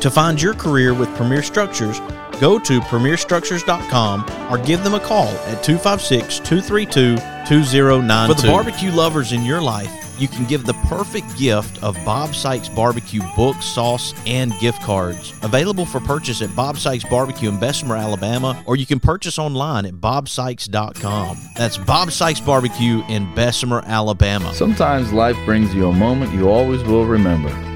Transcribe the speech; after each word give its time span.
To 0.00 0.10
find 0.10 0.40
your 0.40 0.54
career 0.54 0.94
with 0.94 1.14
Premier 1.16 1.42
Structures, 1.42 2.00
go 2.40 2.58
to 2.58 2.80
premierstructures.com 2.80 4.52
or 4.52 4.58
give 4.58 4.84
them 4.84 4.94
a 4.94 5.00
call 5.00 5.28
at 5.28 5.62
256 5.64 6.38
232 6.40 7.16
2092. 7.48 8.34
For 8.34 8.42
the 8.42 8.48
barbecue 8.52 8.90
lovers 8.90 9.32
in 9.32 9.44
your 9.44 9.62
life, 9.62 9.90
you 10.18 10.28
can 10.28 10.44
give 10.46 10.64
the 10.64 10.74
perfect 10.88 11.36
gift 11.36 11.82
of 11.82 11.94
Bob 12.04 12.34
Sykes 12.34 12.68
Barbecue 12.68 13.22
book, 13.36 13.56
sauce, 13.62 14.14
and 14.26 14.58
gift 14.60 14.82
cards. 14.82 15.32
Available 15.42 15.84
for 15.84 16.00
purchase 16.00 16.42
at 16.42 16.54
Bob 16.56 16.78
Sykes 16.78 17.04
Barbecue 17.04 17.48
in 17.48 17.60
Bessemer, 17.60 17.96
Alabama, 17.96 18.62
or 18.66 18.76
you 18.76 18.86
can 18.86 18.98
purchase 19.00 19.38
online 19.38 19.84
at 19.86 19.94
bobsykes.com. 19.94 21.38
That's 21.56 21.76
Bob 21.76 22.10
Sykes 22.12 22.40
Barbecue 22.40 23.02
in 23.08 23.32
Bessemer, 23.34 23.82
Alabama. 23.86 24.54
Sometimes 24.54 25.12
life 25.12 25.36
brings 25.44 25.74
you 25.74 25.88
a 25.88 25.92
moment 25.92 26.32
you 26.32 26.48
always 26.48 26.82
will 26.84 27.06
remember. 27.06 27.75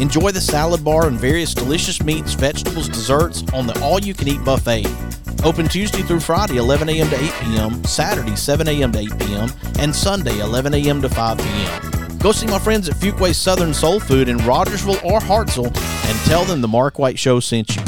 Enjoy 0.00 0.30
the 0.30 0.40
salad 0.40 0.84
bar 0.84 1.08
and 1.08 1.18
various 1.18 1.52
delicious 1.52 2.02
meats, 2.02 2.34
vegetables, 2.34 2.88
desserts 2.88 3.42
on 3.52 3.66
the 3.66 3.78
all 3.82 4.00
you 4.00 4.14
can 4.14 4.28
eat 4.28 4.44
buffet. 4.44 4.86
Open 5.44 5.68
Tuesday 5.68 6.02
through 6.02 6.20
Friday, 6.20 6.56
11 6.56 6.88
a.m. 6.88 7.08
to 7.10 7.16
8 7.16 7.32
p.m., 7.42 7.84
Saturday, 7.84 8.36
7 8.36 8.68
a.m. 8.68 8.92
to 8.92 8.98
8 9.00 9.18
p.m., 9.18 9.52
and 9.80 9.94
Sunday, 9.94 10.38
11 10.38 10.74
a.m. 10.74 11.02
to 11.02 11.08
5 11.08 11.38
p.m. 11.38 12.18
Go 12.18 12.32
see 12.32 12.46
my 12.46 12.58
friends 12.58 12.88
at 12.88 12.96
Fuquay's 12.96 13.36
Southern 13.36 13.74
Soul 13.74 14.00
Food 14.00 14.28
in 14.28 14.38
Rogersville 14.38 15.00
or 15.04 15.20
Hartselle 15.20 15.66
and 15.66 16.18
tell 16.26 16.44
them 16.44 16.60
the 16.60 16.68
Mark 16.68 16.98
White 16.98 17.18
Show 17.18 17.40
sent 17.40 17.76
you. 17.76 17.87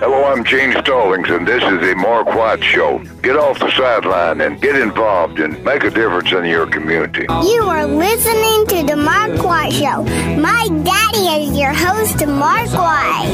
Hello, 0.00 0.24
I'm 0.24 0.42
Gene 0.42 0.72
Stallings, 0.72 1.30
and 1.30 1.46
this 1.46 1.62
is 1.62 1.80
the 1.80 1.94
Mark 1.96 2.26
White 2.26 2.64
Show. 2.64 2.98
Get 3.22 3.36
off 3.36 3.60
the 3.60 3.70
sideline 3.70 4.40
and 4.40 4.60
get 4.60 4.74
involved 4.74 5.38
and 5.38 5.62
make 5.62 5.84
a 5.84 5.90
difference 5.90 6.32
in 6.32 6.44
your 6.46 6.66
community. 6.66 7.22
You 7.22 7.62
are 7.62 7.86
listening 7.86 8.66
to 8.66 8.92
The 8.92 8.96
Mark 8.96 9.40
White 9.44 9.72
Show. 9.72 10.02
My 10.36 10.68
daddy 10.82 11.44
is 11.44 11.56
your 11.56 11.72
host, 11.72 12.26
Mark 12.26 12.70
White. 12.72 13.30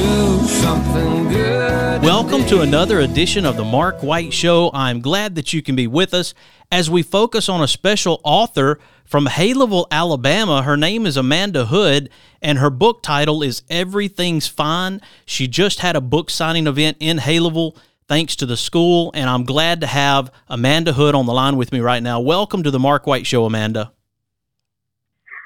Welcome 2.02 2.44
to 2.48 2.60
another 2.60 3.00
edition 3.00 3.46
of 3.46 3.56
the 3.56 3.64
Mark 3.64 4.02
White 4.02 4.34
Show. 4.34 4.70
I'm 4.74 5.00
glad 5.00 5.36
that 5.36 5.54
you 5.54 5.62
can 5.62 5.76
be 5.76 5.86
with 5.86 6.12
us 6.12 6.34
as 6.70 6.88
we 6.88 7.02
focus 7.02 7.48
on 7.48 7.62
a 7.62 7.68
special 7.68 8.20
author 8.24 8.78
from 9.04 9.26
Haleyville, 9.26 9.86
Alabama. 9.90 10.62
Her 10.62 10.76
name 10.76 11.04
is 11.04 11.16
Amanda 11.16 11.66
Hood, 11.66 12.10
and 12.40 12.58
her 12.58 12.70
book 12.70 13.02
title 13.02 13.42
is 13.42 13.62
Everything's 13.68 14.46
Fine. 14.46 15.00
She 15.26 15.48
just 15.48 15.80
had 15.80 15.96
a 15.96 16.00
book 16.00 16.30
signing 16.30 16.66
event 16.66 16.96
in 17.00 17.18
Haleyville 17.18 17.76
thanks 18.06 18.36
to 18.36 18.46
the 18.46 18.56
school, 18.56 19.10
and 19.14 19.28
I'm 19.28 19.44
glad 19.44 19.80
to 19.80 19.86
have 19.86 20.32
Amanda 20.48 20.92
Hood 20.92 21.14
on 21.14 21.26
the 21.26 21.32
line 21.32 21.56
with 21.56 21.72
me 21.72 21.80
right 21.80 22.02
now. 22.02 22.20
Welcome 22.20 22.62
to 22.62 22.70
the 22.70 22.78
Mark 22.78 23.06
White 23.06 23.26
Show, 23.26 23.44
Amanda. 23.44 23.92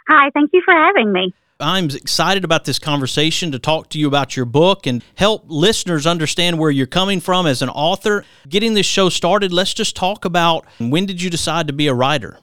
Hi, 0.08 0.30
thank 0.34 0.50
you 0.52 0.62
for 0.64 0.74
having 0.74 1.12
me. 1.12 1.32
I'm 1.60 1.84
excited 1.84 2.44
about 2.44 2.64
this 2.64 2.80
conversation 2.80 3.52
to 3.52 3.60
talk 3.60 3.88
to 3.90 3.98
you 3.98 4.08
about 4.08 4.36
your 4.36 4.44
book 4.44 4.88
and 4.88 5.04
help 5.14 5.44
listeners 5.46 6.04
understand 6.04 6.58
where 6.58 6.70
you're 6.70 6.86
coming 6.86 7.20
from 7.20 7.46
as 7.46 7.62
an 7.62 7.68
author. 7.68 8.24
Getting 8.48 8.74
this 8.74 8.86
show 8.86 9.08
started, 9.08 9.52
let's 9.52 9.72
just 9.72 9.94
talk 9.94 10.24
about 10.24 10.66
when 10.78 11.06
did 11.06 11.22
you 11.22 11.30
decide 11.30 11.68
to 11.68 11.72
be 11.72 11.86
a 11.86 11.94
writer? 11.94 12.38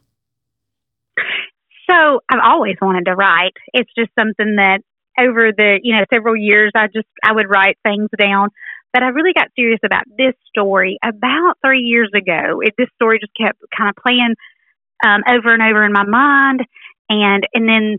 So, 1.90 2.22
I've 2.30 2.40
always 2.42 2.78
wanted 2.82 3.06
to 3.08 3.16
write. 3.16 3.52
It's 3.74 3.92
just 3.98 4.12
something 4.18 4.56
that 4.56 4.80
over 5.20 5.52
the, 5.52 5.82
you 5.84 5.94
know, 5.94 6.06
several 6.12 6.38
years 6.38 6.72
I 6.74 6.88
just 6.88 7.08
I 7.22 7.34
would 7.34 7.50
write 7.50 7.78
things 7.84 8.08
down. 8.18 8.48
But 8.94 9.04
I 9.04 9.08
really 9.08 9.34
got 9.34 9.50
serious 9.58 9.80
about 9.84 10.04
this 10.18 10.34
story 10.48 10.98
about 11.04 11.56
3 11.66 11.80
years 11.80 12.10
ago. 12.16 12.62
It, 12.62 12.76
this 12.78 12.88
story 12.96 13.20
just 13.20 13.34
kept 13.36 13.60
kind 13.78 13.90
of 13.90 14.02
playing 14.02 14.36
um, 15.06 15.22
over 15.30 15.54
and 15.54 15.62
over 15.62 15.84
in 15.84 15.92
my 15.92 16.06
mind 16.06 16.62
and 17.10 17.46
and 17.54 17.68
then 17.68 17.98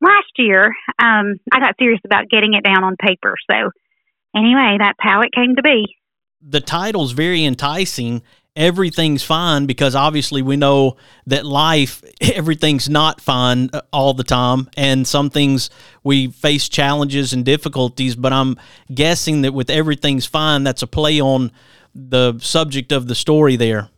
last 0.00 0.32
year, 0.38 0.74
um, 0.98 1.38
I 1.52 1.60
got 1.60 1.74
serious 1.78 2.00
about 2.04 2.28
getting 2.30 2.54
it 2.54 2.64
down 2.64 2.84
on 2.84 2.96
paper. 2.96 3.34
So, 3.50 3.70
anyway, 4.36 4.76
that's 4.78 4.98
how 5.00 5.20
it 5.20 5.30
came 5.34 5.56
to 5.56 5.62
be. 5.62 5.96
The 6.40 6.60
title's 6.60 7.12
very 7.12 7.44
enticing. 7.44 8.22
Everything's 8.54 9.22
fine 9.22 9.66
because 9.66 9.94
obviously 9.94 10.42
we 10.42 10.56
know 10.56 10.96
that 11.26 11.46
life, 11.46 12.02
everything's 12.20 12.88
not 12.88 13.20
fine 13.20 13.70
uh, 13.72 13.82
all 13.92 14.12
the 14.14 14.24
time. 14.24 14.68
And 14.76 15.06
some 15.06 15.30
things 15.30 15.70
we 16.02 16.28
face 16.28 16.68
challenges 16.68 17.32
and 17.32 17.44
difficulties. 17.44 18.16
But 18.16 18.32
I'm 18.32 18.58
guessing 18.92 19.42
that 19.42 19.54
with 19.54 19.70
everything's 19.70 20.26
fine, 20.26 20.64
that's 20.64 20.82
a 20.82 20.86
play 20.86 21.20
on 21.20 21.52
the 21.94 22.38
subject 22.40 22.92
of 22.92 23.06
the 23.06 23.14
story 23.14 23.56
there. 23.56 23.88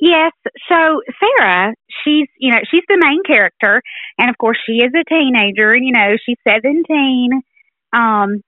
Yes. 0.00 0.32
So 0.68 1.00
Sarah, 1.18 1.74
she's 2.04 2.28
you 2.38 2.52
know 2.52 2.60
she's 2.70 2.84
the 2.88 3.00
main 3.02 3.22
character, 3.26 3.82
and 4.18 4.30
of 4.30 4.38
course 4.38 4.58
she 4.64 4.74
is 4.74 4.92
a 4.94 5.04
teenager, 5.08 5.70
and 5.70 5.84
you 5.84 5.92
know 5.92 6.16
she's 6.24 6.38
seventeen, 6.46 7.30
um, 7.92 8.42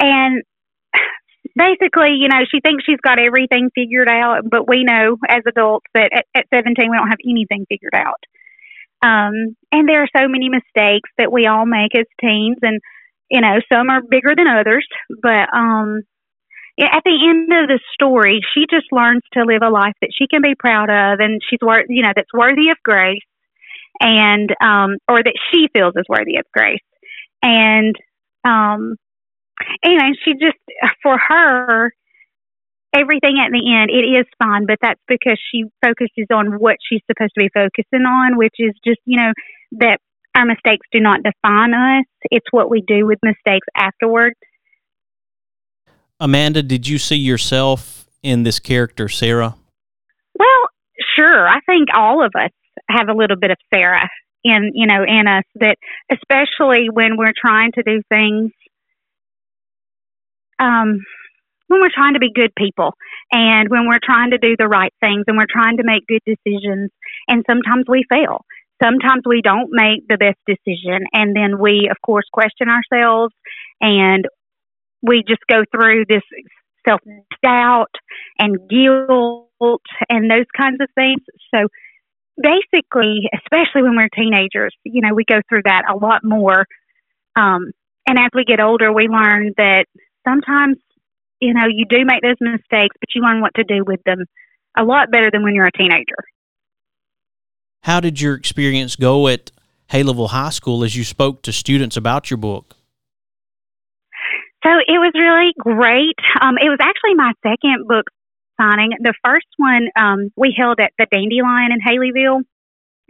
and 0.00 0.42
basically 1.56 2.14
you 2.18 2.28
know 2.28 2.40
she 2.50 2.60
thinks 2.60 2.84
she's 2.84 3.00
got 3.02 3.18
everything 3.18 3.70
figured 3.74 4.08
out, 4.08 4.42
but 4.50 4.68
we 4.68 4.84
know 4.84 5.16
as 5.28 5.42
adults 5.46 5.86
that 5.94 6.10
at, 6.12 6.26
at 6.34 6.46
seventeen 6.52 6.90
we 6.90 6.96
don't 6.96 7.08
have 7.10 7.24
anything 7.28 7.66
figured 7.68 7.94
out. 7.94 8.22
Um, 9.02 9.56
and 9.70 9.88
there 9.88 10.02
are 10.02 10.08
so 10.16 10.26
many 10.26 10.48
mistakes 10.48 11.10
that 11.18 11.30
we 11.30 11.46
all 11.46 11.66
make 11.66 11.94
as 11.94 12.06
teens, 12.20 12.56
and 12.62 12.80
you 13.30 13.42
know 13.42 13.60
some 13.70 13.90
are 13.90 14.00
bigger 14.08 14.34
than 14.34 14.46
others, 14.48 14.86
but 15.22 15.48
um 15.54 16.02
at 16.86 17.02
the 17.04 17.18
end 17.28 17.52
of 17.52 17.68
the 17.68 17.80
story, 17.92 18.40
she 18.54 18.66
just 18.70 18.86
learns 18.92 19.22
to 19.32 19.44
live 19.44 19.62
a 19.62 19.70
life 19.70 19.94
that 20.00 20.10
she 20.16 20.26
can 20.28 20.42
be 20.42 20.54
proud 20.54 20.90
of, 20.90 21.20
and 21.20 21.40
she's 21.48 21.60
worth, 21.60 21.86
you 21.88 22.02
know, 22.02 22.12
that's 22.14 22.32
worthy 22.32 22.70
of 22.70 22.76
grace, 22.84 23.22
and 24.00 24.50
um, 24.60 24.96
or 25.08 25.22
that 25.22 25.34
she 25.50 25.68
feels 25.72 25.94
is 25.96 26.04
worthy 26.08 26.36
of 26.36 26.44
grace, 26.54 26.80
and 27.42 27.96
um, 28.44 28.96
anyway, 29.82 30.12
she 30.24 30.34
just 30.34 30.56
for 31.02 31.18
her 31.18 31.92
everything 32.94 33.38
at 33.44 33.50
the 33.52 33.74
end 33.74 33.90
it 33.90 34.06
is 34.06 34.26
fine, 34.38 34.64
but 34.66 34.78
that's 34.80 35.00
because 35.08 35.38
she 35.50 35.64
focuses 35.84 36.26
on 36.32 36.58
what 36.58 36.76
she's 36.88 37.02
supposed 37.10 37.32
to 37.34 37.40
be 37.40 37.50
focusing 37.52 38.06
on, 38.06 38.36
which 38.36 38.54
is 38.58 38.72
just 38.86 39.00
you 39.04 39.16
know 39.18 39.32
that 39.72 39.98
our 40.36 40.44
mistakes 40.44 40.86
do 40.92 41.00
not 41.00 41.20
define 41.24 41.74
us; 41.74 42.04
it's 42.30 42.46
what 42.52 42.70
we 42.70 42.82
do 42.86 43.04
with 43.04 43.18
mistakes 43.24 43.66
afterwards 43.76 44.36
Amanda, 46.20 46.62
did 46.62 46.88
you 46.88 46.98
see 46.98 47.16
yourself 47.16 48.06
in 48.22 48.42
this 48.42 48.58
character, 48.58 49.08
Sarah? 49.08 49.54
Well, 50.38 50.68
sure. 51.16 51.48
I 51.48 51.60
think 51.60 51.88
all 51.94 52.24
of 52.24 52.32
us 52.34 52.50
have 52.88 53.08
a 53.08 53.14
little 53.14 53.36
bit 53.36 53.50
of 53.50 53.56
Sarah 53.72 54.08
in 54.44 54.72
you 54.74 54.86
know 54.86 55.04
in 55.06 55.26
us 55.26 55.44
that 55.56 55.76
especially 56.10 56.88
when 56.90 57.16
we're 57.16 57.34
trying 57.36 57.72
to 57.72 57.82
do 57.82 58.02
things 58.08 58.52
um 60.58 61.00
when 61.66 61.80
we're 61.80 61.94
trying 61.94 62.14
to 62.14 62.20
be 62.20 62.32
good 62.32 62.52
people 62.56 62.94
and 63.32 63.68
when 63.68 63.86
we're 63.88 64.00
trying 64.02 64.30
to 64.30 64.38
do 64.38 64.54
the 64.56 64.68
right 64.68 64.92
things 65.00 65.24
and 65.26 65.36
we're 65.36 65.50
trying 65.50 65.76
to 65.76 65.82
make 65.84 66.06
good 66.06 66.22
decisions 66.24 66.90
and 67.26 67.44
sometimes 67.48 67.84
we 67.88 68.04
fail 68.08 68.44
sometimes 68.82 69.22
we 69.26 69.42
don't 69.42 69.70
make 69.72 70.06
the 70.08 70.16
best 70.16 70.38
decision 70.46 71.04
and 71.12 71.34
then 71.34 71.58
we 71.58 71.88
of 71.90 71.96
course 72.04 72.24
question 72.32 72.68
ourselves 72.68 73.34
and 73.80 74.24
we 75.02 75.22
just 75.26 75.42
go 75.48 75.62
through 75.72 76.04
this 76.08 76.22
self 76.86 77.00
doubt 77.42 77.94
and 78.38 78.58
guilt 78.68 79.82
and 80.08 80.30
those 80.30 80.46
kinds 80.56 80.78
of 80.80 80.88
things. 80.94 81.20
So 81.54 81.68
basically, 82.40 83.28
especially 83.34 83.82
when 83.82 83.96
we're 83.96 84.08
teenagers, 84.14 84.74
you 84.84 85.00
know, 85.02 85.14
we 85.14 85.24
go 85.24 85.40
through 85.48 85.62
that 85.64 85.82
a 85.90 85.96
lot 85.96 86.22
more. 86.24 86.66
Um, 87.36 87.70
and 88.06 88.18
as 88.18 88.30
we 88.34 88.44
get 88.44 88.60
older, 88.60 88.92
we 88.92 89.08
learn 89.08 89.52
that 89.56 89.84
sometimes, 90.26 90.78
you 91.40 91.54
know, 91.54 91.66
you 91.68 91.84
do 91.88 92.04
make 92.04 92.22
those 92.22 92.40
mistakes, 92.40 92.96
but 93.00 93.08
you 93.14 93.22
learn 93.22 93.40
what 93.40 93.54
to 93.56 93.64
do 93.64 93.84
with 93.86 94.00
them 94.04 94.24
a 94.76 94.84
lot 94.84 95.10
better 95.10 95.30
than 95.30 95.42
when 95.42 95.54
you're 95.54 95.66
a 95.66 95.72
teenager. 95.72 96.16
How 97.82 98.00
did 98.00 98.20
your 98.20 98.34
experience 98.34 98.96
go 98.96 99.28
at 99.28 99.50
Haleyville 99.92 100.30
High 100.30 100.50
School 100.50 100.84
as 100.84 100.96
you 100.96 101.04
spoke 101.04 101.42
to 101.42 101.52
students 101.52 101.96
about 101.96 102.30
your 102.30 102.38
book? 102.38 102.77
So 104.68 104.76
it 104.84 105.00
was 105.00 105.12
really 105.16 105.56
great. 105.56 106.20
Um, 106.40 106.60
it 106.60 106.68
was 106.68 106.76
actually 106.80 107.14
my 107.14 107.32
second 107.40 107.88
book 107.88 108.04
signing. 108.60 108.90
The 109.00 109.14
first 109.24 109.48
one 109.56 109.88
um, 109.96 110.28
we 110.36 110.54
held 110.56 110.78
at 110.78 110.92
the 110.98 111.06
Dandelion 111.10 111.72
in 111.72 111.80
Haleyville, 111.80 112.44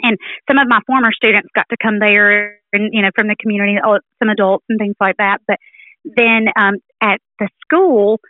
and 0.02 0.16
some 0.48 0.58
of 0.58 0.68
my 0.68 0.78
former 0.86 1.10
students 1.10 1.48
got 1.56 1.66
to 1.70 1.76
come 1.82 1.98
there, 1.98 2.60
and 2.72 2.94
you 2.94 3.02
know, 3.02 3.10
from 3.16 3.26
the 3.26 3.34
community, 3.40 3.74
oh, 3.84 3.98
some 4.20 4.28
adults 4.28 4.66
and 4.68 4.78
things 4.78 4.94
like 5.00 5.16
that. 5.16 5.38
But 5.48 5.58
then 6.04 6.46
um, 6.56 6.76
at 7.02 7.18
the 7.40 7.48
school, 7.64 8.20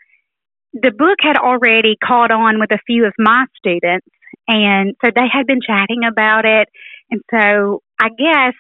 the 0.73 0.93
book 0.97 1.19
had 1.21 1.37
already 1.37 1.97
caught 2.03 2.31
on 2.31 2.59
with 2.59 2.71
a 2.71 2.81
few 2.87 3.05
of 3.05 3.13
my 3.19 3.45
students, 3.59 4.09
and 4.47 4.95
so 5.05 5.11
they 5.15 5.29
had 5.31 5.47
been 5.47 5.61
chatting 5.61 6.01
about 6.11 6.47
it, 6.47 6.69
and 7.11 7.21
so 7.31 7.83
I 8.01 8.09
guess 8.09 8.55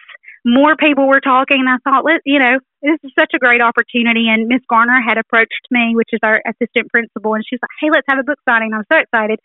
more 0.48 0.76
people 0.76 1.06
were 1.06 1.20
talking, 1.20 1.60
and 1.60 1.68
I 1.68 1.76
thought, 1.84 2.04
let 2.04 2.20
you 2.24 2.38
know, 2.38 2.58
this 2.82 2.98
is 3.04 3.12
such 3.18 3.32
a 3.34 3.38
great 3.38 3.60
opportunity. 3.60 4.28
And 4.28 4.48
Miss 4.48 4.62
Garner 4.68 5.00
had 5.06 5.18
approached 5.18 5.66
me, 5.70 5.92
which 5.94 6.08
is 6.12 6.20
our 6.22 6.40
assistant 6.46 6.90
principal, 6.90 7.34
and 7.34 7.44
she's 7.48 7.58
like, 7.60 7.70
"Hey, 7.80 7.90
let's 7.90 8.06
have 8.08 8.18
a 8.18 8.24
book 8.24 8.38
signing." 8.48 8.72
I 8.72 8.78
was 8.78 8.86
so 8.90 8.98
excited, 8.98 9.38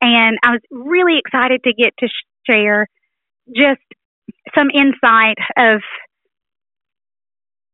and 0.00 0.38
I 0.44 0.52
was 0.52 0.60
really 0.70 1.18
excited 1.18 1.62
to 1.64 1.72
get 1.72 1.94
to 1.98 2.08
share 2.46 2.88
just 3.54 3.80
some 4.54 4.70
insight 4.70 5.38
of 5.56 5.80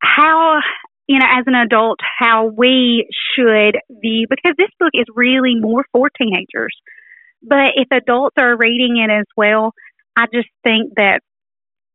how 0.03 0.61
you 1.07 1.19
know 1.19 1.27
as 1.29 1.45
an 1.47 1.55
adult 1.55 1.99
how 2.19 2.47
we 2.47 3.07
should 3.35 3.77
view 3.91 4.27
because 4.29 4.55
this 4.57 4.71
book 4.79 4.91
is 4.95 5.05
really 5.15 5.55
more 5.57 5.85
for 5.93 6.09
teenagers 6.11 6.75
but 7.43 7.75
if 7.77 7.89
adults 7.93 8.37
are 8.39 8.57
reading 8.57 8.97
it 8.97 9.11
as 9.11 9.27
well 9.37 9.73
i 10.17 10.27
just 10.33 10.49
think 10.65 10.93
that 10.97 11.21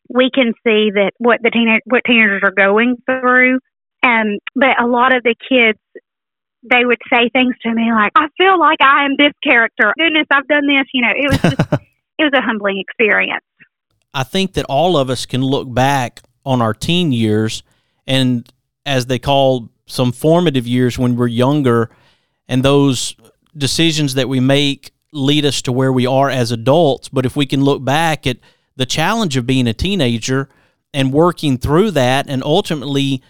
we 0.10 0.30
can 0.34 0.54
see 0.64 0.92
that 0.92 1.12
what 1.18 1.42
the 1.42 1.50
teenage 1.50 1.82
what 1.86 2.04
teenagers 2.06 2.42
are 2.44 2.52
going 2.52 2.98
through. 3.06 3.60
Um, 4.04 4.38
but 4.56 4.82
a 4.82 4.86
lot 4.86 5.16
of 5.16 5.24
the 5.24 5.36
kids, 5.50 5.80
they 6.64 6.86
would 6.86 7.00
say 7.12 7.30
things 7.30 7.56
to 7.64 7.74
me 7.74 7.92
like, 7.92 8.12
"I 8.16 8.28
feel 8.38 8.60
like 8.60 8.80
I 8.82 9.06
am 9.06 9.16
this 9.18 9.34
character. 9.44 9.94
Goodness, 9.98 10.28
I've 10.32 10.48
done 10.48 10.68
this." 10.68 10.86
You 10.94 11.02
know, 11.02 11.14
it 11.16 11.32
was 11.32 11.42
just, 11.42 11.74
it 12.20 12.24
was 12.24 12.34
a 12.34 12.42
humbling 12.42 12.80
experience. 12.80 13.44
I 14.14 14.24
think 14.24 14.54
that 14.54 14.66
all 14.66 14.98
of 14.98 15.10
us 15.10 15.26
can 15.26 15.42
look 15.42 15.74
back 15.74 16.22
on 16.46 16.62
our 16.62 16.74
teen 16.74 17.12
years 17.12 17.64
and, 18.08 18.48
as 18.86 19.08
they 19.08 19.20
call 19.20 19.70
some 19.88 20.12
formative 20.12 20.66
years 20.66 20.98
when 20.98 21.16
we're 21.16 21.28
younger, 21.28 21.90
and 22.48 22.64
those 22.64 23.16
decisions 23.58 24.14
that 24.14 24.30
we 24.30 24.40
make 24.40 24.94
lead 25.12 25.46
us 25.46 25.62
to 25.64 25.72
where 25.72 25.92
we 25.92 26.06
are 26.06 26.30
as 26.30 26.52
adults. 26.52 27.10
But 27.10 27.26
if 27.26 27.36
we 27.36 27.46
can 27.46 27.64
look 27.64 27.84
back 27.84 28.28
at 28.28 28.38
the 28.76 28.86
challenge 28.86 29.38
of 29.38 29.46
being 29.46 29.68
a 29.68 29.74
teenager 29.74 30.50
and 30.94 31.14
working 31.14 31.58
through 31.58 31.92
that 31.92 32.30
and 32.30 32.44
ultimately 32.44 33.22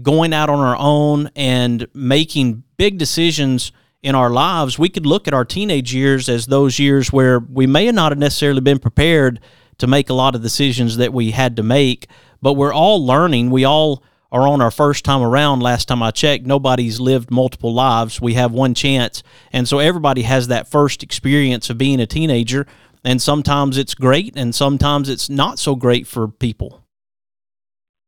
going 0.00 0.32
out 0.32 0.48
on 0.48 0.58
our 0.58 0.76
own 0.76 1.30
and 1.36 1.86
making 1.94 2.62
big 2.76 2.98
decisions 2.98 3.72
in 4.02 4.14
our 4.14 4.30
lives, 4.30 4.78
we 4.78 4.88
could 4.88 5.06
look 5.06 5.28
at 5.28 5.34
our 5.34 5.44
teenage 5.44 5.94
years 5.94 6.28
as 6.28 6.46
those 6.46 6.78
years 6.78 7.12
where 7.12 7.38
we 7.38 7.66
may 7.66 7.90
not 7.92 8.10
have 8.10 8.18
necessarily 8.18 8.60
been 8.60 8.78
prepared 8.78 9.40
to 9.78 9.86
make 9.86 10.10
a 10.10 10.14
lot 10.14 10.34
of 10.34 10.42
decisions 10.42 10.96
that 10.96 11.12
we 11.12 11.30
had 11.30 11.56
to 11.56 11.62
make, 11.62 12.06
but 12.40 12.54
we're 12.54 12.74
all 12.74 13.04
learning. 13.04 13.50
We 13.50 13.64
all 13.64 14.02
are 14.32 14.48
on 14.48 14.60
our 14.60 14.70
first 14.70 15.04
time 15.04 15.22
around. 15.22 15.60
Last 15.60 15.86
time 15.88 16.02
I 16.02 16.10
checked, 16.10 16.46
nobody's 16.46 16.98
lived 16.98 17.30
multiple 17.30 17.72
lives. 17.72 18.20
We 18.20 18.34
have 18.34 18.50
one 18.50 18.74
chance. 18.74 19.22
And 19.52 19.68
so 19.68 19.78
everybody 19.78 20.22
has 20.22 20.48
that 20.48 20.68
first 20.68 21.02
experience 21.02 21.68
of 21.70 21.78
being 21.78 22.00
a 22.00 22.06
teenager. 22.06 22.66
And 23.04 23.20
sometimes 23.20 23.78
it's 23.78 23.94
great 23.94 24.36
and 24.36 24.54
sometimes 24.54 25.08
it's 25.08 25.28
not 25.28 25.58
so 25.58 25.74
great 25.74 26.06
for 26.06 26.28
people. 26.28 26.84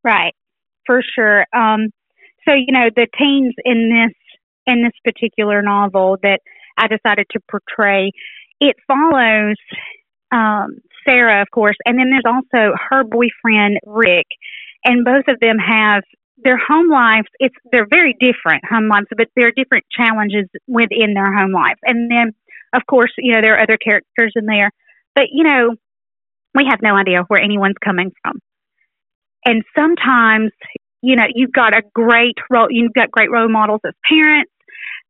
Right, 0.05 0.35
for 0.87 1.03
sure. 1.15 1.47
Um, 1.55 1.91
so, 2.47 2.55
you 2.55 2.73
know, 2.73 2.91
the 2.95 3.07
teens 3.19 3.55
in 3.65 3.91
this 3.91 4.15
in 4.67 4.83
this 4.83 4.93
particular 5.05 5.63
novel 5.63 6.19
that 6.23 6.41
I 6.79 6.87
decided 6.89 7.27
to 7.33 7.41
portray, 7.51 8.11
it 8.61 8.77
follows 8.87 9.57
um, 10.33 10.79
Sarah, 11.07 11.43
of 11.43 11.49
course, 11.51 11.77
and 11.85 11.99
then 11.99 12.11
there's 12.11 12.25
also 12.27 12.75
her 12.91 13.05
boyfriend 13.05 13.79
Rick, 13.87 14.27
and 14.85 15.05
both 15.05 15.25
of 15.29 15.39
them 15.41 15.59
have 15.59 16.03
their 16.43 16.59
home 16.59 16.91
lives. 16.91 17.29
It's 17.39 17.55
they're 17.71 17.87
very 17.89 18.15
different 18.19 18.65
home 18.69 18.89
lives, 18.89 19.07
but 19.17 19.29
there 19.37 19.49
are 19.49 19.53
different 19.57 19.85
challenges 19.91 20.49
within 20.67 21.15
their 21.15 21.35
home 21.35 21.53
life. 21.53 21.79
And 21.85 22.11
then, 22.11 22.33
of 22.75 22.83
course, 22.89 23.13
you 23.19 23.35
know 23.35 23.41
there 23.43 23.57
are 23.57 23.63
other 23.63 23.79
characters 23.79 24.33
in 24.35 24.47
there, 24.47 24.71
but 25.15 25.25
you 25.33 25.45
know 25.45 25.75
we 26.55 26.67
have 26.71 26.81
no 26.83 26.97
idea 26.97 27.25
where 27.29 27.41
anyone's 27.41 27.79
coming 27.85 28.13
from. 28.23 28.39
And 29.45 29.63
sometimes, 29.77 30.53
you 31.03 31.17
know, 31.17 31.25
you've 31.35 31.53
got 31.53 31.77
a 31.77 31.83
great 31.93 32.37
role. 32.49 32.69
You've 32.71 32.93
got 32.95 33.11
great 33.11 33.31
role 33.31 33.49
models 33.49 33.81
as 33.85 33.93
parents. 34.09 34.53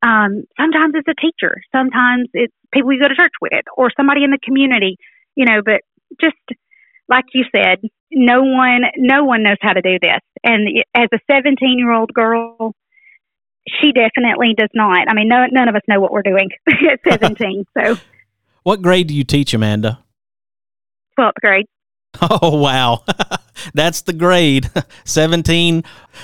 Um, 0.03 0.45
sometimes 0.59 0.95
it's 0.97 1.07
a 1.07 1.21
teacher. 1.21 1.61
Sometimes 1.71 2.29
it's 2.33 2.53
people 2.73 2.93
you 2.93 3.01
go 3.01 3.09
to 3.09 3.15
church 3.15 3.33
with, 3.41 3.65
or 3.77 3.91
somebody 3.97 4.25
in 4.25 4.31
the 4.31 4.39
community 4.43 4.97
you 5.35 5.45
know, 5.45 5.63
but 5.65 5.81
just 6.21 6.37
like 7.09 7.25
you 7.35 7.45
said, 7.55 7.79
no 8.11 8.43
one, 8.43 8.83
no 8.97 9.25
one 9.25 9.43
knows 9.43 9.57
how 9.61 9.73
to 9.73 9.83
do 9.83 9.99
this. 10.01 10.21
And 10.43 10.85
as 10.95 11.09
a 11.13 11.19
17 11.31 11.79
year 11.79 11.93
old 11.93 12.13
girl, 12.13 12.75
she 13.81 13.93
definitely 13.93 14.55
does 14.57 14.71
not. 14.75 15.09
I 15.09 15.15
mean, 15.15 15.29
no, 15.29 15.47
none 15.51 15.69
of 15.69 15.75
us 15.75 15.83
know 15.89 16.01
what 16.01 16.13
we're 16.13 16.23
doing 16.23 16.51
at 16.91 17.01
17. 17.09 17.65
so, 17.77 17.97
what 18.65 18.83
grade 18.83 19.07
do 19.07 19.15
you 19.15 19.25
teach, 19.25 19.55
Amanda? 19.55 20.01
12th 21.19 21.33
grade. 21.41 21.67
Oh, 22.23 22.57
wow. 22.57 23.03
that's 23.75 24.03
the 24.03 24.13
grade. 24.13 24.71
17. 25.05 25.83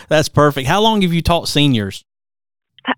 That's 0.09 0.28
perfect. 0.28 0.68
How 0.68 0.80
long 0.80 1.02
have 1.02 1.12
you 1.12 1.20
taught 1.20 1.49
seniors? 1.49 2.04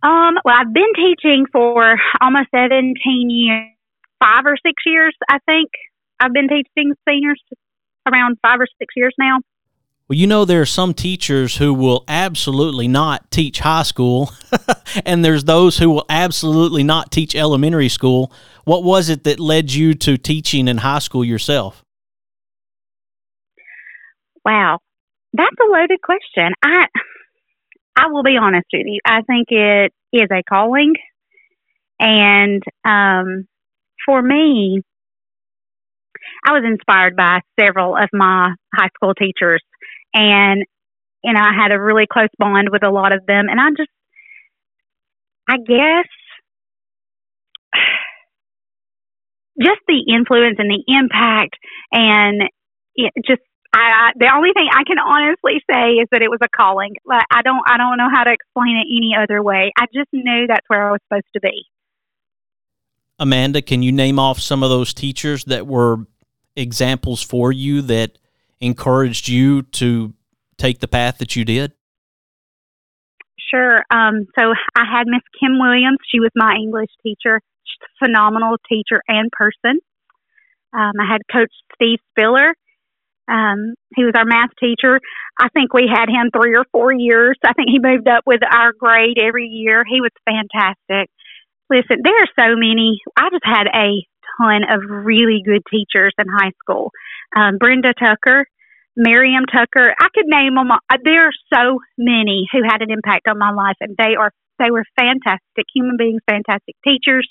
Um, 0.02 0.34
well, 0.44 0.54
I've 0.58 0.74
been 0.74 0.92
teaching 0.94 1.46
for 1.50 1.96
almost 2.20 2.48
17 2.54 3.30
years, 3.30 3.68
five 4.20 4.44
or 4.44 4.56
six 4.58 4.74
years, 4.84 5.16
I 5.30 5.38
think. 5.46 5.70
I've 6.20 6.34
been 6.34 6.48
teaching 6.48 6.92
seniors 7.08 7.42
around 8.06 8.36
five 8.42 8.60
or 8.60 8.66
six 8.78 8.92
years 8.94 9.14
now. 9.18 9.38
Well, 10.12 10.18
you 10.18 10.26
know, 10.26 10.44
there 10.44 10.60
are 10.60 10.66
some 10.66 10.92
teachers 10.92 11.56
who 11.56 11.72
will 11.72 12.04
absolutely 12.06 12.86
not 12.86 13.30
teach 13.30 13.60
high 13.60 13.82
school, 13.82 14.30
and 15.06 15.24
there's 15.24 15.44
those 15.44 15.78
who 15.78 15.88
will 15.88 16.04
absolutely 16.10 16.84
not 16.84 17.10
teach 17.10 17.34
elementary 17.34 17.88
school. 17.88 18.30
What 18.66 18.84
was 18.84 19.08
it 19.08 19.24
that 19.24 19.40
led 19.40 19.72
you 19.72 19.94
to 19.94 20.18
teaching 20.18 20.68
in 20.68 20.76
high 20.76 20.98
school 20.98 21.24
yourself? 21.24 21.82
Wow, 24.44 24.80
that's 25.32 25.56
a 25.58 25.72
loaded 25.72 26.02
question. 26.02 26.52
I 26.62 26.88
I 27.96 28.08
will 28.08 28.22
be 28.22 28.36
honest 28.36 28.66
with 28.70 28.84
you. 28.84 29.00
I 29.06 29.22
think 29.22 29.46
it 29.48 29.94
is 30.12 30.28
a 30.30 30.42
calling, 30.46 30.92
and 31.98 32.62
um, 32.84 33.48
for 34.04 34.20
me, 34.20 34.82
I 36.46 36.52
was 36.52 36.64
inspired 36.66 37.16
by 37.16 37.40
several 37.58 37.96
of 37.96 38.10
my 38.12 38.54
high 38.74 38.90
school 38.94 39.14
teachers, 39.14 39.62
and 40.14 40.64
you 41.22 41.32
know, 41.32 41.40
I 41.40 41.54
had 41.54 41.70
a 41.72 41.80
really 41.80 42.06
close 42.10 42.28
bond 42.38 42.68
with 42.70 42.82
a 42.82 42.90
lot 42.90 43.12
of 43.12 43.24
them, 43.26 43.46
and 43.48 43.60
I 43.60 43.70
just, 43.70 43.90
I 45.48 45.56
guess, 45.56 46.08
just 49.60 49.80
the 49.86 50.04
influence 50.12 50.56
and 50.58 50.70
the 50.70 50.82
impact, 50.88 51.56
and 51.92 52.42
it 52.96 53.12
just 53.24 53.42
I, 53.74 53.78
I, 53.78 54.10
the 54.16 54.28
only 54.34 54.50
thing 54.52 54.68
I 54.70 54.84
can 54.84 54.98
honestly 54.98 55.62
say 55.70 55.92
is 55.92 56.08
that 56.10 56.20
it 56.20 56.28
was 56.28 56.40
a 56.42 56.48
calling. 56.48 56.94
Like 57.06 57.24
I 57.30 57.42
don't 57.42 57.62
I 57.66 57.78
don't 57.78 57.96
know 57.96 58.08
how 58.12 58.24
to 58.24 58.32
explain 58.32 58.76
it 58.76 58.86
any 58.90 59.14
other 59.18 59.42
way. 59.42 59.72
I 59.78 59.86
just 59.94 60.08
knew 60.12 60.46
that's 60.46 60.66
where 60.68 60.88
I 60.88 60.92
was 60.92 61.00
supposed 61.08 61.32
to 61.34 61.40
be. 61.40 61.64
Amanda, 63.18 63.62
can 63.62 63.82
you 63.82 63.92
name 63.92 64.18
off 64.18 64.40
some 64.40 64.62
of 64.62 64.70
those 64.70 64.92
teachers 64.92 65.44
that 65.44 65.66
were 65.66 65.98
examples 66.56 67.22
for 67.22 67.52
you 67.52 67.80
that 67.82 68.18
encouraged 68.62 69.28
you 69.28 69.62
to 69.62 70.14
take 70.56 70.78
the 70.80 70.88
path 70.88 71.18
that 71.18 71.36
you 71.36 71.44
did? 71.44 71.72
Sure. 73.52 73.84
Um, 73.90 74.26
so 74.38 74.54
I 74.74 74.84
had 74.88 75.06
Miss 75.06 75.22
Kim 75.38 75.58
Williams. 75.58 75.98
She 76.10 76.20
was 76.20 76.30
my 76.34 76.54
English 76.56 76.88
teacher. 77.02 77.40
She's 77.64 77.82
a 77.84 78.06
phenomenal 78.06 78.56
teacher 78.66 79.02
and 79.06 79.30
person. 79.30 79.80
Um, 80.72 80.92
I 80.98 81.04
had 81.10 81.20
Coach 81.30 81.52
Steve 81.74 81.98
Spiller. 82.10 82.54
Um, 83.28 83.74
he 83.94 84.04
was 84.04 84.14
our 84.16 84.24
math 84.24 84.50
teacher. 84.58 85.00
I 85.38 85.48
think 85.50 85.74
we 85.74 85.88
had 85.92 86.08
him 86.08 86.30
three 86.32 86.56
or 86.56 86.64
four 86.72 86.92
years. 86.92 87.36
I 87.44 87.52
think 87.52 87.68
he 87.68 87.78
moved 87.78 88.08
up 88.08 88.24
with 88.26 88.40
our 88.42 88.72
grade 88.72 89.18
every 89.20 89.46
year. 89.46 89.84
He 89.84 90.00
was 90.00 90.10
fantastic. 90.24 91.10
Listen, 91.68 92.00
there 92.02 92.16
are 92.22 92.32
so 92.38 92.56
many. 92.56 93.00
I 93.16 93.28
just 93.30 93.44
had 93.44 93.66
a 93.68 94.04
ton 94.38 94.62
of 94.68 94.80
really 94.88 95.42
good 95.44 95.62
teachers 95.70 96.12
in 96.18 96.26
high 96.28 96.52
school. 96.62 96.90
Um, 97.36 97.58
Brenda 97.58 97.94
Tucker, 97.94 98.46
Miriam 98.96 99.44
Tucker. 99.46 99.94
I 99.98 100.08
could 100.14 100.26
name 100.26 100.54
them. 100.54 100.70
All. 100.70 100.80
There 101.04 101.28
are 101.28 101.36
so 101.52 101.80
many 101.96 102.48
who 102.52 102.62
had 102.62 102.82
an 102.82 102.90
impact 102.90 103.28
on 103.28 103.38
my 103.38 103.50
life, 103.52 103.76
and 103.80 103.96
they 103.96 104.14
are 104.16 104.32
they 104.58 104.70
were 104.70 104.84
fantastic 104.98 105.66
human 105.74 105.96
beings, 105.96 106.20
fantastic 106.28 106.76
teachers. 106.86 107.28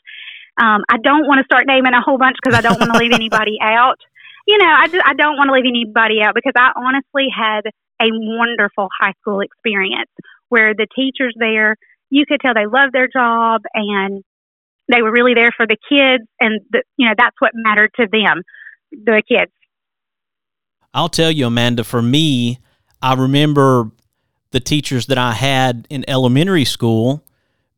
Um, 0.61 0.83
I 0.89 0.97
don't 1.01 1.27
want 1.27 1.39
to 1.39 1.45
start 1.45 1.65
naming 1.67 1.93
a 1.93 2.01
whole 2.01 2.17
bunch 2.17 2.35
because 2.41 2.57
I 2.57 2.61
don't 2.61 2.79
want 2.79 2.93
to 2.93 2.99
leave 2.99 3.13
anybody 3.13 3.57
out. 3.61 3.99
You 4.47 4.57
know, 4.57 4.69
I 4.69 4.87
just 4.87 5.05
I 5.05 5.13
don't 5.13 5.37
want 5.37 5.49
to 5.49 5.53
leave 5.53 5.69
anybody 5.69 6.21
out 6.21 6.35
because 6.35 6.53
I 6.55 6.71
honestly 6.75 7.27
had 7.29 7.61
a 8.01 8.09
wonderful 8.09 8.89
high 8.99 9.13
school 9.21 9.41
experience 9.41 10.09
where 10.49 10.73
the 10.73 10.87
teachers 10.95 11.33
there, 11.37 11.77
you 12.09 12.25
could 12.27 12.41
tell 12.41 12.53
they 12.53 12.65
loved 12.65 12.93
their 12.93 13.07
job 13.07 13.61
and 13.73 14.23
they 14.91 15.01
were 15.01 15.11
really 15.11 15.33
there 15.33 15.53
for 15.55 15.65
the 15.65 15.77
kids, 15.87 16.27
and 16.39 16.59
the, 16.71 16.83
you 16.97 17.07
know 17.07 17.13
that's 17.17 17.35
what 17.39 17.51
mattered 17.53 17.91
to 17.95 18.07
them, 18.11 18.41
the 18.91 19.21
kids. 19.27 19.51
I'll 20.93 21.09
tell 21.09 21.31
you, 21.31 21.47
Amanda. 21.47 21.83
For 21.83 22.01
me, 22.01 22.59
I 23.01 23.13
remember 23.13 23.91
the 24.51 24.59
teachers 24.59 25.07
that 25.07 25.17
I 25.17 25.33
had 25.33 25.87
in 25.89 26.03
elementary 26.07 26.65
school 26.65 27.25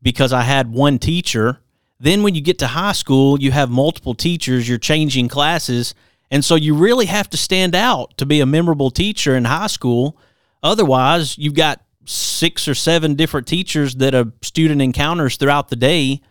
because 0.02 0.34
I 0.34 0.42
had 0.42 0.72
one 0.72 1.00
teacher. 1.00 1.60
Then 2.00 2.24
when 2.24 2.36
you 2.36 2.42
get 2.42 2.60
to 2.60 2.68
high 2.68 2.92
school, 2.94 3.40
you 3.40 3.52
have 3.52 3.70
multiple 3.70 4.16
teachers. 4.16 4.68
You're 4.68 4.78
changing 4.78 5.28
classes, 5.28 5.94
and 6.32 6.44
so 6.44 6.56
you 6.56 6.76
really 6.76 7.06
have 7.06 7.30
to 7.30 7.38
stand 7.38 7.76
out 7.76 8.18
to 8.18 8.26
be 8.26 8.42
a 8.42 8.46
memorable 8.46 8.92
teacher 8.92 9.36
in 9.36 9.46
high 9.46 9.68
school. 9.68 10.18
Otherwise, 10.62 11.38
you've 11.38 11.54
got 11.54 11.82
six 12.06 12.68
or 12.68 12.76
seven 12.76 13.16
different 13.16 13.48
teachers 13.48 13.96
that 13.96 14.14
a 14.14 14.32
student 14.42 14.82
encounters 14.82 15.38
throughout 15.38 15.70
the 15.70 15.76
day 15.76 16.22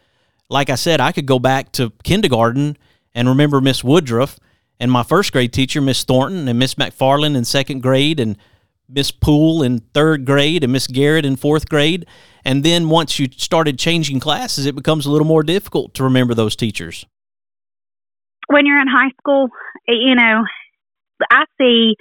like 0.52 0.70
I 0.70 0.74
said, 0.76 1.00
I 1.00 1.12
could 1.12 1.26
go 1.26 1.38
back 1.38 1.72
to 1.72 1.90
kindergarten 2.04 2.76
and 3.14 3.28
remember 3.28 3.60
Miss 3.60 3.82
Woodruff 3.82 4.38
and 4.82 4.90
my 4.90 5.04
first 5.04 5.32
grade 5.32 5.52
teacher, 5.52 5.80
Miss 5.80 6.02
Thornton, 6.02 6.48
and 6.48 6.58
Miss 6.58 6.74
McFarland 6.74 7.36
in 7.36 7.44
second 7.44 7.82
grade, 7.82 8.18
and 8.18 8.36
Miss 8.88 9.12
Poole 9.12 9.62
in 9.62 9.78
third 9.94 10.24
grade, 10.24 10.64
and 10.64 10.72
Miss 10.72 10.88
Garrett 10.88 11.24
in 11.24 11.36
fourth 11.36 11.68
grade. 11.68 12.04
And 12.44 12.64
then 12.64 12.88
once 12.88 13.16
you 13.20 13.28
started 13.36 13.78
changing 13.78 14.18
classes, 14.18 14.66
it 14.66 14.74
becomes 14.74 15.06
a 15.06 15.12
little 15.12 15.26
more 15.26 15.44
difficult 15.44 15.94
to 15.94 16.02
remember 16.02 16.34
those 16.34 16.56
teachers. 16.56 17.06
When 18.48 18.66
you're 18.66 18.80
in 18.80 18.88
high 18.88 19.12
school, 19.20 19.50
you 19.86 20.16
know, 20.16 20.42
I 21.30 21.44
see 21.60 21.94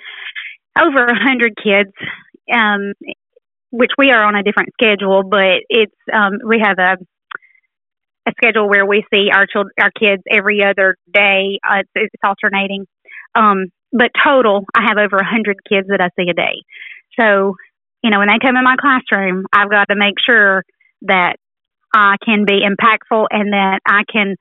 over 0.76 1.06
a 1.06 1.16
hundred 1.16 1.54
kids, 1.64 1.92
um, 2.52 2.94
which 3.70 3.92
we 4.00 4.10
are 4.10 4.24
on 4.24 4.36
a 4.36 4.42
different 4.42 4.70
schedule, 4.74 5.22
but 5.22 5.62
it's 5.70 5.94
um, 6.12 6.40
we 6.48 6.60
have 6.60 6.80
a 6.80 6.98
a 8.28 8.32
schedule 8.38 8.70
where 8.70 8.86
we 8.86 9.04
see 9.13 9.30
our 9.34 9.48
children, 9.48 9.74
our 9.82 9.92
kids 9.92 10.22
every 10.30 10.63
other 10.63 10.96
day. 11.12 11.60
Uh, 11.68 11.80
it's, 11.80 11.90
it's 11.96 12.24
alternating. 12.24 12.86
Um, 13.36 13.68
but 13.92 14.12
total, 14.24 14.66
I 14.75 14.84
have 14.88 14.98
over 14.98 15.18
a 15.18 15.25
hundred 15.25 15.58
kids 15.68 15.88
that 15.90 16.01
I 16.01 16.10
see 16.16 16.30
a 16.30 16.34
day. 16.34 16.63
So, 17.20 17.56
you 18.04 18.10
know, 18.10 18.20
when 18.20 18.28
they 18.28 18.40
come 18.42 18.56
in 18.56 18.63
my 18.63 18.75
classroom, 18.80 19.46
I've 19.51 19.70
got 19.70 19.86
to 19.90 19.96
make 19.96 20.16
sure 20.25 20.63
that 21.04 21.36
I 21.94 22.16
can 22.24 22.46
be 22.46 22.62
impactful 22.62 23.28
and 23.32 23.54
that 23.54 23.80
I 23.86 24.04
can, 24.12 24.36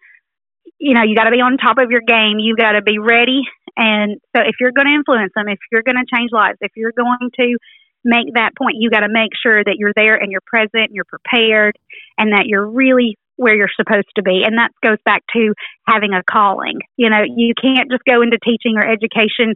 you 0.79 0.95
know, 0.95 1.03
you 1.03 1.17
got 1.17 1.25
to 1.25 1.31
be 1.31 1.41
on 1.41 1.57
top 1.57 1.79
of 1.79 1.91
your 1.91 2.01
game. 2.01 2.39
You 2.39 2.55
got 2.57 2.73
to 2.73 2.83
be 2.83 2.99
ready. 2.99 3.43
And 3.77 4.21
so, 4.37 4.43
if 4.43 4.57
you're 4.61 4.73
going 4.73 4.87
to 4.87 4.95
influence 4.95 5.33
them, 5.35 5.49
if 5.49 5.59
you're 5.73 5.83
going 5.83 5.97
to 5.97 6.07
change 6.15 6.31
lives, 6.33 6.59
if 6.61 6.73
you're 6.77 6.93
going 6.93 7.31
to 7.41 7.57
make 8.05 8.35
that 8.35 8.57
point, 8.57 8.77
you 8.79 8.89
got 8.91 9.01
to 9.01 9.11
make 9.11 9.31
sure 9.43 9.63
that 9.63 9.77
you're 9.77 9.93
there 9.95 10.17
and 10.17 10.31
you're 10.33 10.41
present, 10.47 10.89
and 10.89 10.95
you're 10.95 11.05
prepared, 11.05 11.77
and 12.19 12.33
that 12.33 12.47
you're 12.47 12.67
really 12.67 13.19
where 13.41 13.57
you're 13.57 13.73
supposed 13.75 14.09
to 14.17 14.23
be. 14.23 14.43
And 14.45 14.59
that 14.59 14.69
goes 14.83 14.99
back 15.07 15.23
to 15.33 15.55
having 15.89 16.13
a 16.13 16.23
calling. 16.23 16.79
You 16.99 17.09
know, 17.09 17.23
you 17.25 17.55
can't 17.61 17.91
just 17.91 18.05
go 18.05 18.21
into 18.21 18.37
teaching 18.45 18.77
or 18.77 18.87
education 18.87 19.55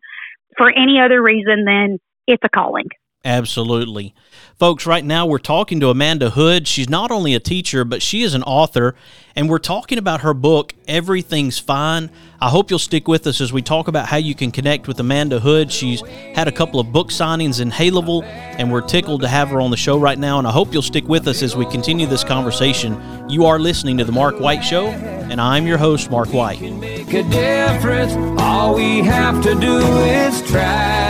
for 0.57 0.71
any 0.71 0.99
other 1.05 1.23
reason 1.23 1.65
than 1.67 1.99
it's 2.27 2.43
a 2.43 2.49
calling. 2.49 2.87
Absolutely. 3.25 4.15
Folks, 4.59 4.87
right 4.87 5.05
now 5.05 5.27
we're 5.27 5.39
talking 5.39 5.81
to 5.81 5.89
Amanda 5.89 6.31
Hood. 6.31 6.69
She's 6.69 6.89
not 6.89 7.11
only 7.11 7.35
a 7.35 7.41
teacher, 7.41 7.85
but 7.85 8.03
she 8.03 8.23
is 8.23 8.35
an 8.35 8.43
author, 8.45 8.95
and 9.35 9.49
we're 9.49 9.59
talking 9.59 9.99
about 9.99 10.21
her 10.21 10.35
book, 10.35 10.75
Everything's 10.87 11.59
Fine. 11.59 12.11
I 12.41 12.51
hope 12.51 12.71
you'll 12.71 12.79
stick 12.79 13.09
with 13.09 13.27
us 13.27 13.41
as 13.41 13.53
we 13.53 13.63
talk 13.63 13.89
about 13.89 14.07
how 14.07 14.19
you 14.19 14.35
can 14.35 14.51
connect 14.51 14.87
with 14.87 15.01
Amanda 15.01 15.41
Hood. 15.41 15.73
She's 15.73 16.03
had 16.35 16.47
a 16.47 16.53
couple 16.53 16.79
of 16.79 16.93
book 16.93 17.09
signings 17.09 17.61
in 17.61 17.71
Haleyville, 17.71 18.25
and 18.25 18.71
we're 18.71 18.83
tickled 18.83 19.23
to 19.23 19.29
have 19.29 19.49
her 19.49 19.61
on 19.61 19.71
the 19.71 19.77
show 19.77 19.99
right 19.99 20.19
now, 20.19 20.39
and 20.39 20.47
I 20.47 20.53
hope 20.53 20.73
you'll 20.73 20.83
stick 20.83 21.09
with 21.09 21.27
us 21.27 21.43
as 21.43 21.57
we 21.57 21.65
continue 21.67 22.07
this 22.07 22.23
conversation. 22.23 23.01
You 23.29 23.47
are 23.47 23.59
listening 23.59 23.97
to 23.99 24.05
The 24.05 24.13
Mark 24.13 24.39
White 24.39 24.63
Show, 24.63 24.87
and 24.87 25.41
I'm 25.41 25.67
your 25.67 25.79
host, 25.79 26.11
Mark 26.11 26.33
White. 26.33 26.61
Make 26.61 27.13
a 27.15 27.23
difference. 27.25 28.13
All 28.41 28.75
we 28.75 29.01
have 29.01 29.43
to 29.43 29.55
do 29.55 29.79
is 29.79 30.43
try. 30.49 31.05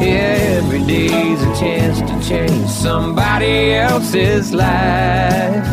Every 0.00 0.84
day's 0.84 1.55
chance 1.58 2.00
to 2.00 2.28
change 2.28 2.68
somebody 2.68 3.74
else's 3.74 4.52
life. 4.52 5.66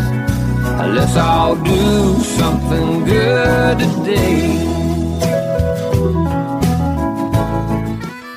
Let's 0.95 1.17
all 1.17 1.55
do 1.55 2.19
something 2.19 3.03
good 3.03 3.79
today. 3.79 4.63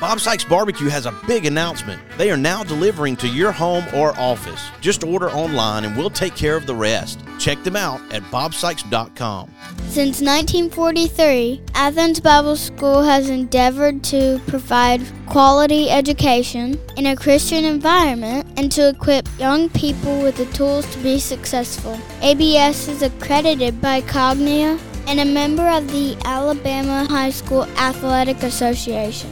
Bob 0.01 0.19
Sykes 0.19 0.43
Barbecue 0.43 0.89
has 0.89 1.05
a 1.05 1.11
big 1.27 1.45
announcement. 1.45 2.01
They 2.17 2.31
are 2.31 2.37
now 2.37 2.63
delivering 2.63 3.15
to 3.17 3.27
your 3.27 3.51
home 3.51 3.85
or 3.93 4.17
office. 4.19 4.69
Just 4.81 5.03
order 5.03 5.29
online 5.29 5.85
and 5.85 5.95
we'll 5.95 6.09
take 6.09 6.35
care 6.35 6.57
of 6.57 6.65
the 6.65 6.75
rest. 6.75 7.21
Check 7.39 7.63
them 7.63 7.75
out 7.75 8.01
at 8.11 8.23
bobsykes.com. 8.23 9.51
Since 9.89 10.21
1943, 10.21 11.61
Athens 11.73 12.19
Bible 12.19 12.55
School 12.55 13.03
has 13.03 13.29
endeavored 13.29 14.03
to 14.05 14.39
provide 14.47 15.01
quality 15.27 15.89
education 15.89 16.79
in 16.97 17.07
a 17.07 17.15
Christian 17.15 17.63
environment 17.63 18.47
and 18.57 18.71
to 18.71 18.89
equip 18.89 19.27
young 19.39 19.69
people 19.69 20.21
with 20.21 20.37
the 20.37 20.45
tools 20.47 20.85
to 20.93 20.99
be 20.99 21.19
successful. 21.19 21.99
ABS 22.21 22.87
is 22.87 23.01
accredited 23.01 23.81
by 23.81 24.01
Cognia 24.01 24.77
and 25.07 25.19
a 25.19 25.25
member 25.25 25.67
of 25.67 25.89
the 25.91 26.17
Alabama 26.25 27.05
High 27.09 27.29
School 27.29 27.63
Athletic 27.77 28.43
Association. 28.43 29.31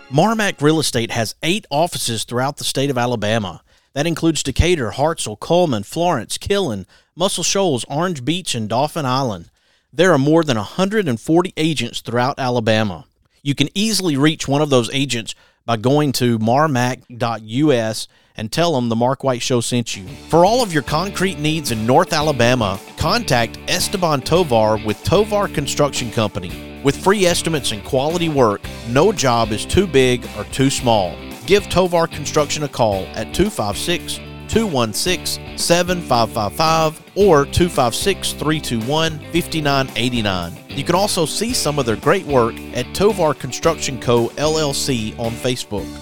Marmac 0.13 0.61
Real 0.61 0.81
Estate 0.81 1.11
has 1.11 1.35
eight 1.41 1.65
offices 1.69 2.25
throughout 2.25 2.57
the 2.57 2.65
state 2.65 2.89
of 2.89 2.97
Alabama. 2.97 3.61
That 3.93 4.05
includes 4.05 4.43
Decatur, 4.43 4.91
Hartselle, 4.91 5.39
Coleman, 5.39 5.83
Florence, 5.83 6.37
Killen, 6.37 6.85
Muscle 7.15 7.45
Shoals, 7.45 7.85
Orange 7.85 8.25
Beach, 8.25 8.53
and 8.53 8.67
Dauphin 8.67 9.05
Island. 9.05 9.49
There 9.93 10.11
are 10.11 10.17
more 10.17 10.43
than 10.43 10.57
140 10.57 11.53
agents 11.55 12.01
throughout 12.01 12.39
Alabama. 12.39 13.05
You 13.41 13.55
can 13.55 13.69
easily 13.73 14.17
reach 14.17 14.49
one 14.49 14.61
of 14.61 14.69
those 14.69 14.89
agents 14.93 15.33
by 15.65 15.77
going 15.77 16.11
to 16.13 16.39
marmac.us 16.39 18.07
and 18.35 18.51
tell 18.51 18.73
them 18.73 18.89
the 18.89 18.95
Mark 18.95 19.23
White 19.23 19.41
Show 19.41 19.61
sent 19.61 19.95
you. 19.95 20.07
For 20.29 20.45
all 20.45 20.63
of 20.63 20.73
your 20.73 20.83
concrete 20.83 21.37
needs 21.37 21.71
in 21.71 21.85
North 21.85 22.13
Alabama, 22.13 22.79
contact 22.97 23.59
Esteban 23.67 24.21
Tovar 24.21 24.77
with 24.85 25.03
Tovar 25.03 25.47
Construction 25.47 26.11
Company. 26.11 26.81
With 26.83 26.97
free 26.97 27.25
estimates 27.25 27.71
and 27.71 27.83
quality 27.83 28.29
work, 28.29 28.61
no 28.89 29.11
job 29.11 29.51
is 29.51 29.65
too 29.65 29.85
big 29.85 30.27
or 30.37 30.45
too 30.45 30.69
small. 30.69 31.15
Give 31.45 31.67
Tovar 31.69 32.07
Construction 32.07 32.63
a 32.63 32.67
call 32.67 33.03
at 33.13 33.33
256 33.33 34.19
216 34.51 35.57
7555 35.57 37.01
or 37.15 37.45
256 37.45 38.33
321 38.33 39.19
5989. 39.31 40.57
You 40.67 40.83
can 40.83 40.95
also 40.95 41.25
see 41.25 41.53
some 41.53 41.79
of 41.79 41.85
their 41.85 41.95
great 41.95 42.25
work 42.25 42.55
at 42.73 42.93
Tovar 42.93 43.33
Construction 43.33 43.99
Co. 44.01 44.27
LLC 44.31 45.17
on 45.17 45.31
Facebook. 45.31 46.00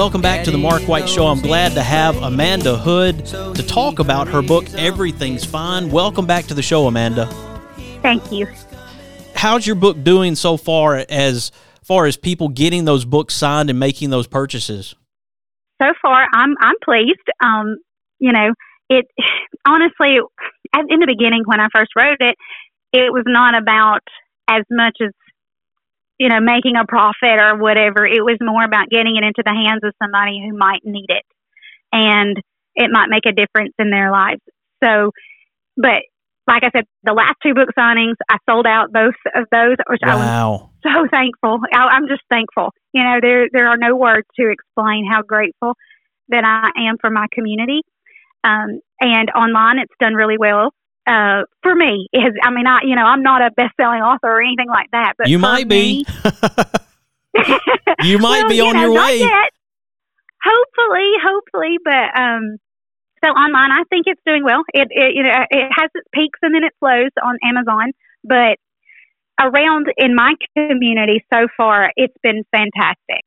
Welcome 0.00 0.22
back 0.22 0.44
to 0.46 0.50
the 0.50 0.56
Mark 0.56 0.88
White 0.88 1.06
Show. 1.06 1.26
I'm 1.26 1.42
glad 1.42 1.72
to 1.72 1.82
have 1.82 2.16
Amanda 2.22 2.78
Hood 2.78 3.26
to 3.26 3.62
talk 3.62 3.98
about 3.98 4.28
her 4.28 4.40
book, 4.40 4.64
Everything's 4.72 5.44
Fine. 5.44 5.90
Welcome 5.90 6.24
back 6.24 6.46
to 6.46 6.54
the 6.54 6.62
show, 6.62 6.86
Amanda. 6.86 7.26
Thank 8.00 8.32
you. 8.32 8.48
How's 9.34 9.66
your 9.66 9.76
book 9.76 10.02
doing 10.02 10.36
so 10.36 10.56
far 10.56 11.04
as 11.10 11.52
far 11.82 12.06
as 12.06 12.16
people 12.16 12.48
getting 12.48 12.86
those 12.86 13.04
books 13.04 13.34
signed 13.34 13.68
and 13.68 13.78
making 13.78 14.08
those 14.08 14.26
purchases? 14.26 14.94
So 15.82 15.92
far, 16.00 16.26
I'm 16.32 16.54
I'm 16.62 16.76
pleased. 16.82 17.20
Um, 17.44 17.76
you 18.18 18.32
know, 18.32 18.54
it 18.88 19.04
honestly, 19.68 20.16
in 20.88 21.00
the 21.00 21.06
beginning 21.06 21.42
when 21.44 21.60
I 21.60 21.68
first 21.74 21.90
wrote 21.94 22.20
it, 22.20 22.36
it 22.94 23.12
was 23.12 23.24
not 23.26 23.54
about 23.54 24.00
as 24.48 24.62
much 24.70 24.96
as 25.02 25.10
you 26.20 26.28
know 26.28 26.38
making 26.38 26.76
a 26.76 26.84
profit 26.84 27.40
or 27.40 27.56
whatever. 27.56 28.06
It 28.06 28.22
was 28.22 28.36
more 28.42 28.62
about 28.62 28.90
getting 28.90 29.16
it 29.16 29.24
into 29.24 29.42
the 29.42 29.56
hands 29.56 29.80
of 29.82 29.94
somebody 30.00 30.38
who 30.38 30.56
might 30.56 30.84
need 30.84 31.08
it, 31.08 31.24
and 31.92 32.36
it 32.76 32.90
might 32.92 33.08
make 33.08 33.24
a 33.26 33.32
difference 33.32 33.72
in 33.78 33.90
their 33.90 34.12
lives. 34.12 34.42
So, 34.84 35.12
but 35.78 36.02
like 36.46 36.62
I 36.62 36.70
said, 36.76 36.84
the 37.04 37.14
last 37.14 37.36
two 37.42 37.54
book 37.54 37.70
signings, 37.76 38.16
I 38.28 38.36
sold 38.48 38.66
out 38.66 38.92
both 38.92 39.14
of 39.34 39.46
those, 39.50 39.76
which 39.88 40.02
I 40.04 40.14
was 40.14 40.26
Wow. 40.26 40.70
so 40.82 41.06
thankful. 41.10 41.60
I, 41.72 41.78
I'm 41.78 42.06
just 42.06 42.22
thankful. 42.28 42.74
You 42.92 43.02
know, 43.02 43.18
there 43.22 43.48
there 43.50 43.68
are 43.68 43.78
no 43.78 43.96
words 43.96 44.26
to 44.38 44.50
explain 44.50 45.08
how 45.10 45.22
grateful 45.22 45.72
that 46.28 46.44
I 46.44 46.86
am 46.86 46.98
for 47.00 47.08
my 47.08 47.28
community. 47.32 47.80
Um, 48.44 48.80
and 49.00 49.30
online, 49.30 49.78
it's 49.78 49.94
done 49.98 50.14
really 50.14 50.36
well 50.36 50.74
uh, 51.10 51.42
for 51.62 51.74
me. 51.74 52.06
is 52.12 52.32
I 52.42 52.50
mean, 52.50 52.66
I 52.66 52.78
you 52.84 52.94
know, 52.94 53.02
I'm 53.04 53.22
not 53.22 53.42
a 53.42 53.50
best 53.50 53.74
selling 53.80 54.00
author 54.00 54.28
or 54.28 54.40
anything 54.42 54.68
like 54.68 54.90
that, 54.92 55.14
but 55.18 55.28
you 55.28 55.38
might 55.38 55.66
me- 55.66 56.04
be. 56.04 56.06
you 58.02 58.18
might 58.18 58.40
Well, 58.42 58.48
be 58.48 58.56
you 58.56 58.66
on 58.66 58.74
know, 58.74 58.80
your 58.82 58.94
way. 58.94 59.18
yet. 59.18 59.50
Hopefully, 60.42 61.10
hopefully, 61.22 61.76
but 61.84 62.18
um, 62.18 62.56
so 63.22 63.30
online, 63.30 63.70
I 63.70 63.82
think 63.90 64.06
it's 64.06 64.20
doing 64.24 64.44
well. 64.44 64.62
It, 64.72 64.88
it 64.90 65.14
you 65.14 65.22
know 65.22 65.30
it 65.50 65.68
has 65.76 65.90
its 65.94 66.08
peaks 66.14 66.38
and 66.42 66.54
then 66.54 66.64
its 66.64 66.76
lows 66.80 67.10
on 67.22 67.36
Amazon, 67.44 67.92
but 68.24 68.58
around 69.40 69.86
in 69.96 70.14
my 70.14 70.34
community 70.56 71.24
so 71.32 71.46
far, 71.56 71.90
it's 71.96 72.16
been 72.22 72.42
fantastic. 72.52 73.24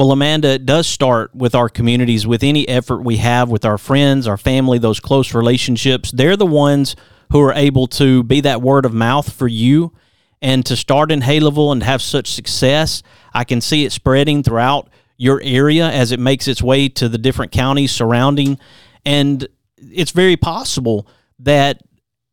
Well, 0.00 0.12
Amanda, 0.12 0.48
it 0.48 0.64
does 0.64 0.86
start 0.86 1.34
with 1.34 1.54
our 1.54 1.68
communities, 1.68 2.26
with 2.26 2.42
any 2.42 2.66
effort 2.66 3.02
we 3.02 3.18
have 3.18 3.50
with 3.50 3.66
our 3.66 3.76
friends, 3.76 4.26
our 4.26 4.38
family, 4.38 4.78
those 4.78 4.98
close 4.98 5.34
relationships. 5.34 6.10
They're 6.10 6.38
the 6.38 6.46
ones 6.46 6.96
who 7.32 7.42
are 7.42 7.52
able 7.52 7.86
to 7.88 8.22
be 8.22 8.40
that 8.40 8.62
word 8.62 8.86
of 8.86 8.94
mouth 8.94 9.30
for 9.30 9.46
you 9.46 9.92
and 10.40 10.64
to 10.64 10.74
start 10.74 11.12
in 11.12 11.20
Haleyville 11.20 11.72
and 11.72 11.82
have 11.82 12.00
such 12.00 12.32
success. 12.32 13.02
I 13.34 13.44
can 13.44 13.60
see 13.60 13.84
it 13.84 13.92
spreading 13.92 14.42
throughout 14.42 14.88
your 15.18 15.38
area 15.44 15.90
as 15.90 16.12
it 16.12 16.18
makes 16.18 16.48
its 16.48 16.62
way 16.62 16.88
to 16.88 17.06
the 17.06 17.18
different 17.18 17.52
counties 17.52 17.92
surrounding. 17.92 18.58
And 19.04 19.46
it's 19.76 20.12
very 20.12 20.38
possible 20.38 21.06
that 21.40 21.82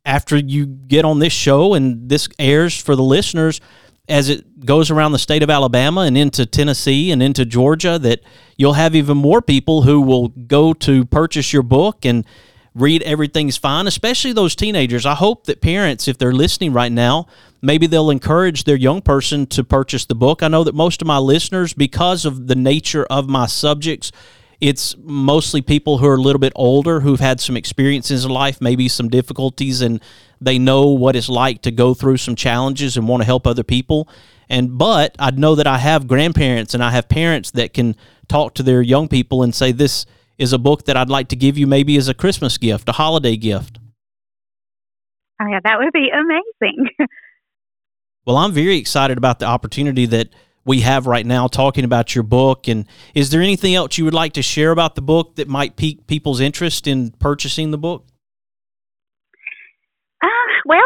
after 0.06 0.38
you 0.38 0.68
get 0.68 1.04
on 1.04 1.20
this 1.20 1.34
show 1.34 1.74
and 1.74 2.08
this 2.08 2.30
airs 2.40 2.82
for 2.82 2.96
the 2.96 3.04
listeners, 3.04 3.60
as 4.10 4.30
it 4.30 4.66
goes 4.66 4.90
around 4.90 5.12
the 5.12 5.20
state 5.20 5.44
of 5.44 5.50
Alabama 5.50 6.02
and 6.02 6.18
into 6.18 6.46
Tennessee 6.46 7.12
and 7.12 7.22
into 7.22 7.46
Georgia, 7.46 8.00
that 8.00 8.22
you'll 8.58 8.74
have 8.74 8.96
even 8.96 9.18
more 9.18 9.42
people 9.42 9.82
who 9.82 10.02
will 10.02 10.30
go 10.30 10.74
to 10.74 11.06
purchase 11.06 11.52
your 11.52 11.64
book 11.64 12.06
and 12.06 12.26
read 12.74 13.02
Everything's 13.04 13.58
Fine, 13.58 13.88
especially 13.88 14.34
those 14.34 14.56
teenagers. 14.56 15.06
I 15.06 15.16
hope 15.16 15.46
that 15.46 15.62
parents, 15.62 16.08
if 16.08 16.18
they're 16.18 16.32
listening 16.32 16.74
right 16.74 16.92
now, 16.92 17.28
maybe 17.62 17.88
they'll 17.88 18.12
encourage 18.12 18.64
their 18.64 18.76
young 18.76 19.02
person 19.02 19.48
to 19.48 19.64
purchase 19.64 20.06
the 20.06 20.16
book. 20.16 20.44
I 20.44 20.48
know 20.48 20.64
that 20.64 20.76
most 20.76 21.02
of 21.02 21.08
my 21.08 21.18
listeners, 21.18 21.74
because 21.74 22.24
of 22.24 22.48
the 22.48 22.56
nature 22.56 23.06
of 23.10 23.28
my 23.28 23.48
subjects, 23.48 24.12
it's 24.62 24.96
mostly 25.00 25.62
people 25.62 25.98
who 25.98 26.08
are 26.08 26.16
a 26.16 26.22
little 26.22 26.40
bit 26.40 26.54
older 26.56 27.00
who've 27.02 27.20
had 27.20 27.40
some 27.40 27.58
experiences 27.58 28.26
in 28.26 28.32
life, 28.32 28.62
maybe 28.62 28.88
some 28.88 29.10
difficulties, 29.10 29.82
and 29.82 30.02
they 30.40 30.60
know 30.60 30.88
what 30.88 31.16
it's 31.16 31.30
like 31.30 31.62
to 31.64 31.72
go 31.72 31.94
through 31.94 32.18
some 32.18 32.36
challenges 32.36 32.98
and 32.98 33.08
want 33.08 33.22
to 33.22 33.26
help 33.26 33.48
other 33.48 33.64
people. 33.64 34.08
And 34.50 34.78
but 34.78 35.16
I 35.20 35.32
know 35.32 35.56
that 35.56 35.68
I 35.68 35.78
have 35.78 36.08
grandparents 36.08 36.74
and 36.74 36.84
I 36.84 36.92
have 36.92 37.10
parents 37.10 37.52
that 37.52 37.74
can 37.74 37.96
talk 38.28 38.54
to 38.56 38.64
their 38.64 38.82
young 38.82 39.08
people 39.08 39.44
and 39.44 39.54
say, 39.54 39.72
This 39.72 40.06
is 40.38 40.54
a 40.54 40.58
book 40.58 40.86
that 40.86 40.96
I'd 40.96 41.10
like 41.10 41.30
to 41.30 41.36
give 41.36 41.58
you 41.58 41.68
maybe 41.68 41.98
as 41.98 42.08
a 42.08 42.14
Christmas 42.14 42.58
gift, 42.58 42.88
a 42.88 42.94
holiday 42.94 43.36
gift. 43.36 43.80
Oh, 45.42 45.48
yeah, 45.48 45.60
that 45.64 45.78
would 45.80 45.94
be 45.94 46.10
amazing. 46.10 46.90
well, 48.26 48.38
I'm 48.38 48.52
very 48.54 48.78
excited 48.78 49.18
about 49.18 49.40
the 49.40 49.46
opportunity 49.46 50.06
that 50.08 50.30
we 50.66 50.82
have 50.82 51.08
right 51.08 51.26
now 51.26 51.48
talking 51.48 51.86
about 51.86 52.16
your 52.16 52.24
book. 52.24 52.68
And 52.68 52.86
is 53.14 53.30
there 53.30 53.42
anything 53.42 53.76
else 53.76 53.98
you 53.98 54.06
would 54.06 54.14
like 54.14 54.34
to 54.34 54.42
share 54.42 54.72
about 54.72 54.96
the 54.96 55.02
book 55.02 55.36
that 55.36 55.48
might 55.48 55.76
pique 55.76 56.08
people's 56.08 56.40
interest 56.40 56.88
in 56.88 57.12
purchasing 57.12 57.72
the 57.72 57.78
book? 57.78 58.06
Well, 60.68 60.84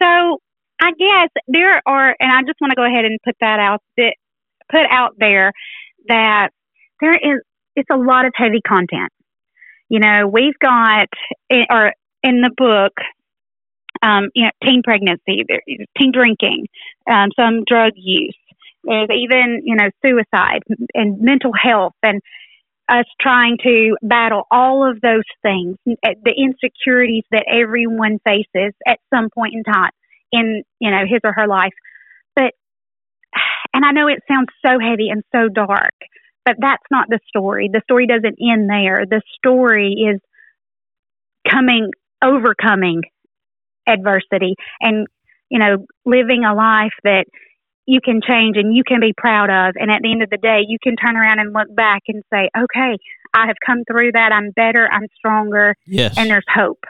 so 0.00 0.40
I 0.80 0.92
guess 0.98 1.28
there 1.46 1.82
are, 1.86 2.16
and 2.18 2.32
I 2.32 2.40
just 2.46 2.60
want 2.60 2.70
to 2.70 2.76
go 2.76 2.84
ahead 2.84 3.04
and 3.04 3.18
put 3.24 3.36
that 3.40 3.60
out 3.60 3.82
that 3.98 4.14
put 4.70 4.86
out 4.90 5.14
there 5.18 5.52
that 6.08 6.48
there 7.00 7.12
is 7.12 7.42
it's 7.76 7.90
a 7.90 7.96
lot 7.96 8.24
of 8.24 8.32
heavy 8.34 8.60
content. 8.66 9.10
You 9.88 10.00
know, 10.00 10.26
we've 10.26 10.58
got 10.58 11.08
or 11.70 11.92
in 12.22 12.40
the 12.40 12.50
book, 12.56 12.92
um, 14.02 14.30
you 14.34 14.44
know, 14.44 14.50
teen 14.64 14.82
pregnancy, 14.82 15.44
teen 15.98 16.12
drinking, 16.12 16.66
um, 17.10 17.28
some 17.36 17.64
drug 17.66 17.92
use, 17.96 18.36
there's 18.84 19.08
even, 19.14 19.62
you 19.64 19.76
know, 19.76 19.90
suicide 20.04 20.60
and 20.94 21.20
mental 21.20 21.52
health 21.52 21.94
and 22.02 22.20
us 22.92 23.06
trying 23.20 23.56
to 23.62 23.96
battle 24.02 24.46
all 24.50 24.88
of 24.88 25.00
those 25.00 25.24
things, 25.42 25.76
eh, 25.88 26.14
the 26.22 26.34
insecurities 26.36 27.24
that 27.30 27.46
everyone 27.50 28.18
faces 28.24 28.74
at 28.86 28.98
some 29.12 29.30
point 29.34 29.54
in 29.54 29.64
time 29.64 29.90
in, 30.30 30.62
you 30.78 30.90
know, 30.90 31.04
his 31.08 31.20
or 31.24 31.32
her 31.32 31.46
life. 31.46 31.72
But, 32.36 32.52
and 33.72 33.84
I 33.84 33.92
know 33.92 34.08
it 34.08 34.20
sounds 34.28 34.48
so 34.64 34.78
heavy 34.78 35.08
and 35.08 35.22
so 35.34 35.48
dark, 35.48 35.94
but 36.44 36.56
that's 36.58 36.84
not 36.90 37.08
the 37.08 37.20
story. 37.26 37.70
The 37.72 37.82
story 37.84 38.06
doesn't 38.06 38.38
end 38.40 38.68
there. 38.68 39.04
The 39.08 39.22
story 39.36 39.92
is 39.92 40.20
coming, 41.48 41.90
overcoming 42.22 43.02
adversity 43.88 44.54
and, 44.80 45.06
you 45.48 45.58
know, 45.58 45.86
living 46.04 46.44
a 46.44 46.54
life 46.54 46.92
that 47.04 47.24
you 47.86 48.00
can 48.04 48.20
change 48.26 48.56
and 48.56 48.74
you 48.74 48.82
can 48.86 49.00
be 49.00 49.12
proud 49.16 49.50
of. 49.50 49.74
And 49.76 49.90
at 49.90 50.02
the 50.02 50.12
end 50.12 50.22
of 50.22 50.30
the 50.30 50.36
day, 50.36 50.60
you 50.66 50.78
can 50.82 50.96
turn 50.96 51.16
around 51.16 51.38
and 51.40 51.52
look 51.52 51.74
back 51.74 52.02
and 52.08 52.22
say, 52.32 52.48
okay, 52.56 52.96
I 53.34 53.46
have 53.46 53.56
come 53.64 53.82
through 53.90 54.12
that. 54.12 54.32
I'm 54.32 54.50
better. 54.50 54.88
I'm 54.90 55.06
stronger. 55.16 55.74
Yes. 55.86 56.14
And 56.16 56.30
there's 56.30 56.44
hope. 56.52 56.84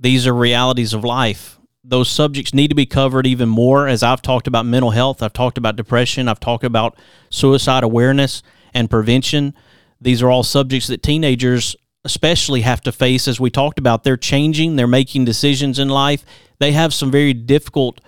These 0.00 0.26
are 0.26 0.34
realities 0.34 0.94
of 0.94 1.04
life. 1.04 1.58
Those 1.82 2.08
subjects 2.08 2.54
need 2.54 2.68
to 2.68 2.74
be 2.74 2.86
covered 2.86 3.26
even 3.26 3.48
more. 3.48 3.88
As 3.88 4.02
I've 4.02 4.22
talked 4.22 4.46
about 4.46 4.66
mental 4.66 4.90
health, 4.90 5.22
I've 5.22 5.32
talked 5.32 5.58
about 5.58 5.74
depression, 5.76 6.28
I've 6.28 6.40
talked 6.40 6.64
about 6.64 6.98
suicide 7.30 7.82
awareness 7.82 8.42
and 8.74 8.90
prevention. 8.90 9.54
These 10.00 10.22
are 10.22 10.30
all 10.30 10.42
subjects 10.42 10.86
that 10.88 11.02
teenagers 11.02 11.74
especially 12.04 12.60
have 12.60 12.80
to 12.82 12.92
face 12.92 13.26
as 13.26 13.40
we 13.40 13.50
talked 13.50 13.78
about 13.78 14.04
they're 14.04 14.16
changing 14.16 14.76
they're 14.76 14.86
making 14.86 15.24
decisions 15.24 15.80
in 15.80 15.88
life 15.88 16.24
they 16.60 16.70
have 16.70 16.94
some 16.94 17.10
very 17.10 17.34
difficult 17.34 18.00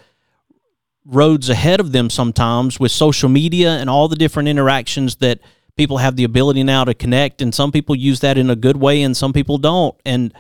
roads 1.05 1.49
ahead 1.49 1.81
of 1.81 1.93
them 1.93 2.11
sometimes 2.11 2.79
with 2.79 2.93
social 2.93 3.29
media 3.29 3.71
and 3.79 3.89
all 3.89 4.09
the 4.09 4.17
different 4.17 4.49
interactions 4.49 5.17
that 5.17 5.41
people 5.77 5.99
have 5.99 6.17
the 6.17 6.25
ability 6.25 6.63
now 6.63 6.85
to 6.85 6.95
connect 6.95 7.41
and 7.41 7.55
some 7.55 7.73
people 7.73 7.97
use 7.97 8.21
that 8.21 8.37
in 8.37 8.51
a 8.51 8.57
good 8.57 8.77
way 8.77 9.03
and 9.03 9.17
some 9.17 9.33
people 9.33 9.59
don't. 9.59 9.99
And 10.05 10.33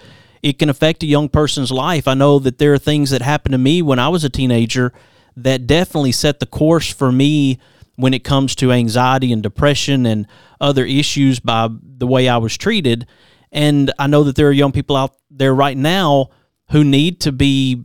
it 0.43 0.59
can 0.59 0.69
affect 0.69 1.03
a 1.03 1.07
young 1.07 1.29
person's 1.29 1.71
life. 1.71 2.07
I 2.07 2.15
know 2.15 2.39
that 2.41 2.59
there 2.59 2.73
are 2.75 2.79
things 2.79 3.11
that 3.11 3.23
happened 3.23 3.53
to 3.53 3.59
me 3.59 3.83
when 3.83 3.99
i 3.99 4.09
was 4.09 4.25
a 4.25 4.31
teenager 4.31 4.93
that 5.37 5.67
definitely 5.67 6.13
set 6.13 6.41
the 6.41 6.47
course 6.47 6.93
for 6.93 7.11
me 7.11 7.59
when 7.97 8.13
it 8.13 8.25
comes 8.25 8.55
to 8.57 8.73
anxiety 8.73 9.33
and 9.33 9.43
depression 9.43 10.07
and 10.07 10.27
other 10.61 10.85
issues 10.85 11.41
by 11.41 11.69
the 11.83 12.07
way 12.07 12.29
i 12.29 12.37
was 12.37 12.57
treated. 12.57 13.07
And 13.51 13.93
i 13.99 14.07
know 14.07 14.25
that 14.25 14.37
there 14.37 14.49
are 14.49 14.53
young 14.53 14.73
people 14.73 14.97
out 14.97 15.17
there 15.31 15.55
right 15.55 15.77
now 15.77 16.31
who 16.71 16.85
need 16.85 17.21
to 17.23 17.33
be 17.33 17.85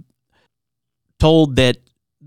told 1.19 1.55
that 1.55 1.77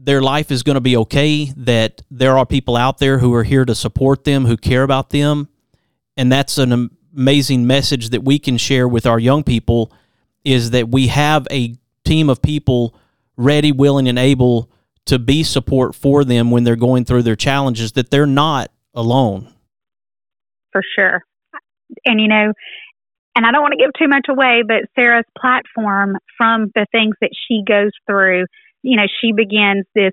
their 0.09 0.23
life 0.23 0.51
is 0.51 0.62
going 0.62 0.75
to 0.75 0.81
be 0.81 0.97
okay, 0.97 1.53
that 1.55 2.01
there 2.11 2.38
are 2.38 2.47
people 2.47 2.79
out 2.79 2.97
there 2.97 3.18
who 3.18 3.35
are 3.35 3.44
here 3.44 3.66
to 3.66 3.75
support 3.75 4.25
them, 4.25 4.47
who 4.47 4.57
care 4.57 4.83
about 4.83 5.11
them. 5.11 5.51
And 6.16 6.33
that's 6.33 6.57
an 6.57 6.88
amazing 7.14 7.66
message 7.66 8.09
that 8.09 8.25
we 8.25 8.38
can 8.38 8.57
share 8.57 8.88
with 8.88 9.05
our 9.05 9.18
young 9.18 9.44
people 9.44 9.92
is 10.47 10.71
that 10.71 10.88
we 10.88 11.09
have 11.09 11.47
a 11.51 11.77
team 12.07 12.31
of 12.31 12.40
people 12.40 12.94
ready, 13.37 13.71
willing, 13.71 14.09
and 14.09 14.18
able 14.18 14.71
to 15.05 15.18
be 15.18 15.42
support 15.42 15.94
for 15.94 16.25
them 16.25 16.51
when 16.51 16.64
they're 16.64 16.75
going 16.75 17.05
through 17.05 17.25
their 17.25 17.37
challenges, 17.37 17.92
that 17.92 18.11
they're 18.11 18.25
not 18.25 18.71
alone. 18.94 19.53
For 20.73 20.81
sure. 20.97 21.23
And, 22.07 22.18
you 22.18 22.29
know, 22.29 22.55
and 23.37 23.44
I 23.44 23.53
don't 23.53 23.61
want 23.61 23.73
to 23.73 23.79
give 23.79 23.90
too 23.99 24.09
much 24.09 24.25
away, 24.31 24.62
but 24.66 24.88
Sarah's 24.94 25.27
platform 25.38 26.16
from 26.38 26.73
the 26.75 26.87
things 26.92 27.14
that 27.21 27.33
she 27.47 27.62
goes 27.62 27.90
through 28.07 28.47
you 28.83 28.97
know, 28.97 29.07
she 29.21 29.33
begins 29.33 29.85
this, 29.95 30.12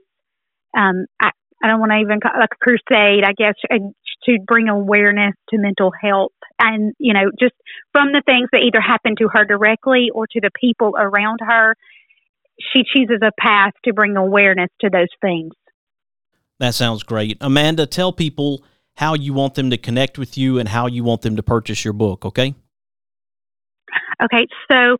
um, 0.75 1.05
I, 1.19 1.31
I 1.63 1.67
don't 1.67 1.79
want 1.79 1.91
to 1.91 1.99
even 1.99 2.19
call 2.19 2.31
it 2.35 2.39
like 2.39 2.49
a 2.53 2.63
crusade, 2.63 3.23
I 3.23 3.33
guess, 3.37 3.55
to 3.69 4.37
bring 4.45 4.67
awareness 4.67 5.33
to 5.49 5.57
mental 5.57 5.91
health. 5.99 6.33
And, 6.59 6.93
you 6.99 7.13
know, 7.13 7.31
just 7.39 7.53
from 7.91 8.11
the 8.11 8.21
things 8.25 8.49
that 8.51 8.61
either 8.61 8.81
happen 8.81 9.15
to 9.17 9.29
her 9.33 9.45
directly 9.45 10.09
or 10.13 10.27
to 10.27 10.41
the 10.41 10.51
people 10.59 10.93
around 10.97 11.39
her, 11.41 11.75
she 12.73 12.83
chooses 12.83 13.19
a 13.21 13.31
path 13.39 13.73
to 13.85 13.93
bring 13.93 14.15
awareness 14.15 14.69
to 14.81 14.89
those 14.89 15.07
things. 15.21 15.53
That 16.59 16.73
sounds 16.73 17.03
great. 17.03 17.37
Amanda, 17.41 17.85
tell 17.85 18.13
people 18.13 18.63
how 18.95 19.13
you 19.13 19.33
want 19.33 19.55
them 19.55 19.69
to 19.71 19.77
connect 19.77 20.17
with 20.17 20.37
you 20.37 20.57
and 20.59 20.69
how 20.69 20.87
you 20.87 21.03
want 21.03 21.21
them 21.21 21.35
to 21.35 21.43
purchase 21.43 21.83
your 21.83 21.93
book, 21.93 22.25
okay? 22.25 22.55
Okay, 24.23 24.47
so 24.71 24.95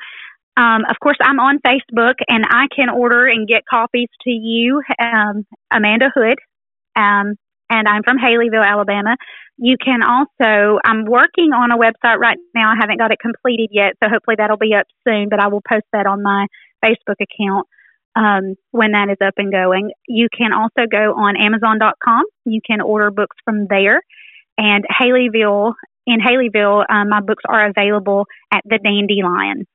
um, 0.58 0.84
of 0.90 0.96
course, 1.02 1.18
I'm 1.22 1.40
on 1.40 1.60
Facebook 1.60 2.16
and 2.28 2.46
I 2.50 2.68
can 2.74 2.90
order 2.90 3.26
and 3.26 3.48
get 3.48 3.64
copies 3.70 4.08
to 4.24 4.30
you, 4.30 4.82
um, 5.00 5.46
Amanda 5.72 6.10
Hood, 6.14 6.38
um, 6.96 7.36
and 7.70 7.88
I'm 7.88 8.04
from 8.04 8.18
Haleyville, 8.18 8.66
Alabama. 8.66 9.18
You 9.58 9.76
can 9.84 10.02
also, 10.04 10.80
I'm 10.86 11.06
working 11.06 11.52
on 11.52 11.72
a 11.72 11.78
website 11.78 12.20
right 12.20 12.38
now. 12.54 12.72
I 12.72 12.76
haven't 12.80 13.00
got 13.00 13.12
it 13.12 13.20
completed 13.20 13.70
yet, 13.72 13.94
so 14.02 14.10
hopefully 14.10 14.36
that'll 14.38 14.58
be 14.58 14.74
up 14.74 14.86
soon, 15.08 15.28
but 15.30 15.40
I 15.40 15.48
will 15.48 15.62
post 15.68 15.86
that 15.92 16.06
on 16.06 16.24
my 16.24 16.48
Facebook 16.84 17.20
account 17.20 17.68
um, 18.16 18.56
when 18.72 18.92
that 18.92 19.10
is 19.10 19.18
up 19.26 19.34
and 19.38 19.52
going. 19.52 19.92
You 20.08 20.28
can 20.36 20.54
also 20.54 20.88
go 20.90 21.16
on 21.16 21.36
Amazon.com. 21.36 22.24
You 22.46 22.62
can 22.66 22.82
order 22.82 23.12
books 23.12 23.36
from 23.44 23.68
there. 23.70 24.02
And 24.58 24.86
Haleyville, 24.90 25.74
in 26.08 26.20
Haleyville, 26.20 26.86
um, 26.90 27.10
my 27.10 27.20
books 27.20 27.44
are 27.48 27.68
available 27.68 28.26
at 28.54 28.62
the 28.64 28.80
Dandelion. 28.82 29.66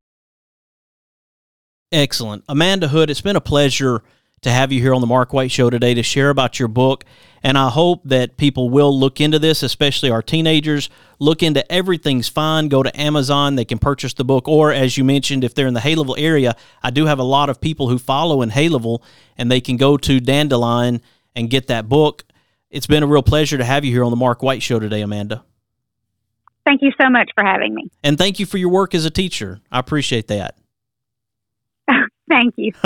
Excellent. 1.92 2.44
Amanda 2.48 2.88
Hood, 2.88 3.10
it's 3.10 3.20
been 3.20 3.36
a 3.36 3.40
pleasure 3.40 4.02
to 4.42 4.50
have 4.50 4.72
you 4.72 4.80
here 4.80 4.94
on 4.94 5.00
the 5.00 5.06
Mark 5.06 5.32
White 5.32 5.50
Show 5.50 5.70
today 5.70 5.92
to 5.92 6.02
share 6.02 6.30
about 6.30 6.58
your 6.58 6.68
book. 6.68 7.04
And 7.42 7.58
I 7.58 7.68
hope 7.68 8.02
that 8.04 8.36
people 8.36 8.70
will 8.70 8.96
look 8.96 9.20
into 9.20 9.38
this, 9.38 9.62
especially 9.62 10.10
our 10.10 10.22
teenagers. 10.22 10.88
Look 11.18 11.42
into 11.42 11.70
Everything's 11.70 12.28
Fine. 12.28 12.68
Go 12.68 12.82
to 12.82 13.00
Amazon. 13.00 13.56
They 13.56 13.64
can 13.64 13.78
purchase 13.78 14.14
the 14.14 14.24
book. 14.24 14.48
Or, 14.48 14.72
as 14.72 14.96
you 14.96 15.04
mentioned, 15.04 15.44
if 15.44 15.54
they're 15.54 15.66
in 15.66 15.74
the 15.74 15.80
Haleyville 15.80 16.18
area, 16.18 16.54
I 16.82 16.90
do 16.90 17.06
have 17.06 17.18
a 17.18 17.24
lot 17.24 17.50
of 17.50 17.60
people 17.60 17.88
who 17.88 17.98
follow 17.98 18.40
in 18.42 18.50
Haleyville, 18.50 19.02
and 19.36 19.50
they 19.50 19.60
can 19.60 19.76
go 19.76 19.96
to 19.96 20.20
Dandelion 20.20 21.02
and 21.34 21.50
get 21.50 21.66
that 21.66 21.88
book. 21.88 22.24
It's 22.70 22.86
been 22.86 23.02
a 23.02 23.06
real 23.06 23.22
pleasure 23.22 23.58
to 23.58 23.64
have 23.64 23.84
you 23.84 23.90
here 23.90 24.04
on 24.04 24.10
the 24.10 24.16
Mark 24.16 24.42
White 24.42 24.62
Show 24.62 24.78
today, 24.78 25.00
Amanda. 25.00 25.44
Thank 26.64 26.82
you 26.82 26.92
so 27.00 27.10
much 27.10 27.30
for 27.34 27.44
having 27.44 27.74
me. 27.74 27.90
And 28.04 28.16
thank 28.16 28.38
you 28.38 28.46
for 28.46 28.58
your 28.58 28.68
work 28.68 28.94
as 28.94 29.04
a 29.04 29.10
teacher. 29.10 29.60
I 29.72 29.80
appreciate 29.80 30.28
that. 30.28 30.56
Thank 32.30 32.54
you. 32.56 32.72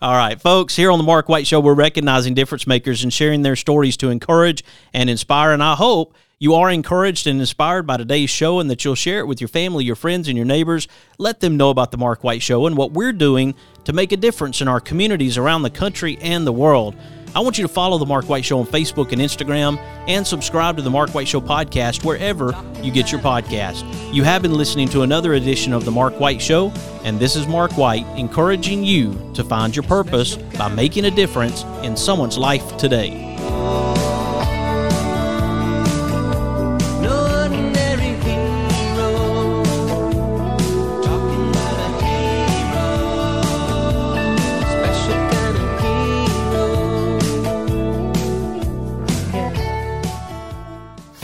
All 0.00 0.14
right, 0.14 0.40
folks, 0.40 0.74
here 0.74 0.90
on 0.90 0.98
the 0.98 1.04
Mark 1.04 1.28
White 1.28 1.46
Show, 1.46 1.60
we're 1.60 1.74
recognizing 1.74 2.32
difference 2.32 2.66
makers 2.66 3.04
and 3.04 3.12
sharing 3.12 3.42
their 3.42 3.56
stories 3.56 3.96
to 3.98 4.08
encourage 4.08 4.64
and 4.94 5.10
inspire. 5.10 5.52
And 5.52 5.62
I 5.62 5.74
hope 5.74 6.16
You 6.44 6.54
are 6.54 6.70
encouraged 6.70 7.26
and 7.26 7.40
inspired 7.40 7.86
by 7.86 7.96
today's 7.96 8.28
show 8.28 8.58
and 8.58 8.68
that 8.68 8.84
you'll 8.84 8.96
share 8.96 9.20
it 9.20 9.26
with 9.26 9.40
your 9.40 9.48
family, 9.48 9.84
your 9.84 9.96
friends, 9.96 10.28
and 10.28 10.36
your 10.36 10.44
neighbors. 10.44 10.88
Let 11.16 11.40
them 11.40 11.56
know 11.56 11.70
about 11.70 11.90
the 11.90 11.96
Mark 11.96 12.24
White 12.24 12.42
Show 12.42 12.66
and 12.66 12.76
what 12.76 12.92
we're 12.92 13.12
doing 13.12 13.54
to 13.84 13.92
make 13.92 14.12
a 14.12 14.16
difference 14.16 14.60
in 14.60 14.68
our 14.68 14.80
communities 14.80 15.38
around 15.38 15.62
the 15.62 15.70
country 15.70 16.18
and 16.20 16.46
the 16.46 16.52
world. 16.52 16.96
I 17.36 17.40
want 17.40 17.58
you 17.58 17.62
to 17.62 17.68
follow 17.68 17.98
The 17.98 18.06
Mark 18.06 18.28
White 18.28 18.44
Show 18.44 18.60
on 18.60 18.66
Facebook 18.66 19.10
and 19.10 19.20
Instagram 19.20 19.78
and 20.06 20.24
subscribe 20.24 20.76
to 20.76 20.82
The 20.82 20.90
Mark 20.90 21.10
White 21.16 21.26
Show 21.26 21.40
podcast 21.40 22.04
wherever 22.04 22.54
you 22.80 22.92
get 22.92 23.10
your 23.10 23.20
podcast. 23.20 23.82
You 24.14 24.22
have 24.22 24.40
been 24.40 24.54
listening 24.54 24.88
to 24.90 25.02
another 25.02 25.34
edition 25.34 25.72
of 25.72 25.84
The 25.84 25.90
Mark 25.90 26.20
White 26.20 26.40
Show, 26.40 26.72
and 27.02 27.18
this 27.18 27.34
is 27.34 27.48
Mark 27.48 27.72
White 27.76 28.06
encouraging 28.16 28.84
you 28.84 29.32
to 29.34 29.42
find 29.42 29.74
your 29.74 29.82
purpose 29.82 30.36
by 30.36 30.68
making 30.68 31.06
a 31.06 31.10
difference 31.10 31.64
in 31.82 31.96
someone's 31.96 32.38
life 32.38 32.76
today. 32.76 33.36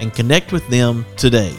and 0.00 0.12
connect 0.12 0.52
with 0.52 0.66
them 0.68 1.06
today. 1.16 1.54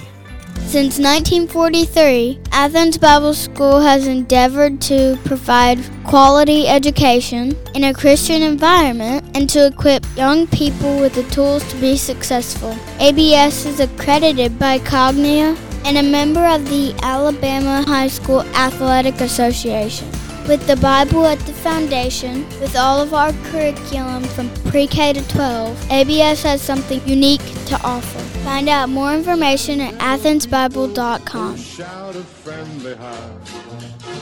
Since 0.68 1.00
1943, 1.00 2.40
Athens 2.54 2.98
Bible 2.98 3.34
School 3.34 3.82
has 3.82 4.08
endeavored 4.08 4.80
to 4.84 5.18
provide 5.26 5.80
quality 6.06 6.68
education 6.68 7.58
in 7.76 7.84
a 7.84 7.94
Christian 7.94 8.42
environment 8.42 9.26
and 9.36 9.50
to 9.50 9.68
equip 9.68 10.06
young 10.16 10.48
people 10.48 10.98
with 11.00 11.14
the 11.14 11.24
tools 11.24 11.70
to 11.72 11.76
be 11.78 11.98
successful. 11.98 12.74
ABS 13.00 13.66
is 13.66 13.80
accredited 13.82 14.58
by 14.58 14.80
Cognia 14.80 15.58
and 15.84 15.98
a 15.98 16.04
member 16.04 16.46
of 16.46 16.70
the 16.70 16.94
Alabama 17.02 17.84
High 17.86 18.08
School 18.08 18.42
Athletic 18.56 19.20
Association. 19.20 20.08
With 20.48 20.66
the 20.68 20.78
Bible 20.78 21.26
at 21.26 21.40
the 21.40 21.54
foundation, 21.54 22.48
with 22.62 22.78
all 22.78 23.02
of 23.02 23.14
our 23.14 23.34
curriculum 23.52 24.24
from 24.24 24.50
pre 24.72 24.88
K 24.88 25.12
to 25.14 25.28
12, 25.28 25.92
ABS 25.92 26.44
has 26.44 26.62
something 26.62 27.02
unique 27.06 27.46
to 27.66 27.80
offer. 27.84 28.31
Find 28.44 28.70
out 28.70 28.90
more 28.90 29.14
information 29.14 29.80
at 29.82 29.94
athensbible.com. 30.00 31.58
Shout 31.58 32.16
a 32.16 32.24
friendly 32.24 32.96
hi 32.96 33.30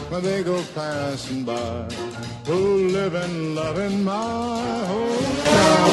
when 0.10 0.24
they 0.24 0.44
go 0.44 0.62
passing 0.76 1.44
by. 1.46 1.88
Who 2.46 2.90
live 2.90 3.16
and 3.16 3.56
love 3.56 3.78
in 3.80 4.04
my 4.04 4.84
hometown. 4.88 5.90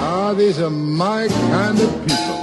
Ah, 0.00 0.34
these 0.36 0.60
are 0.60 0.70
my 0.70 1.28
kind 1.28 1.80
of 1.80 2.06
people. 2.06 2.37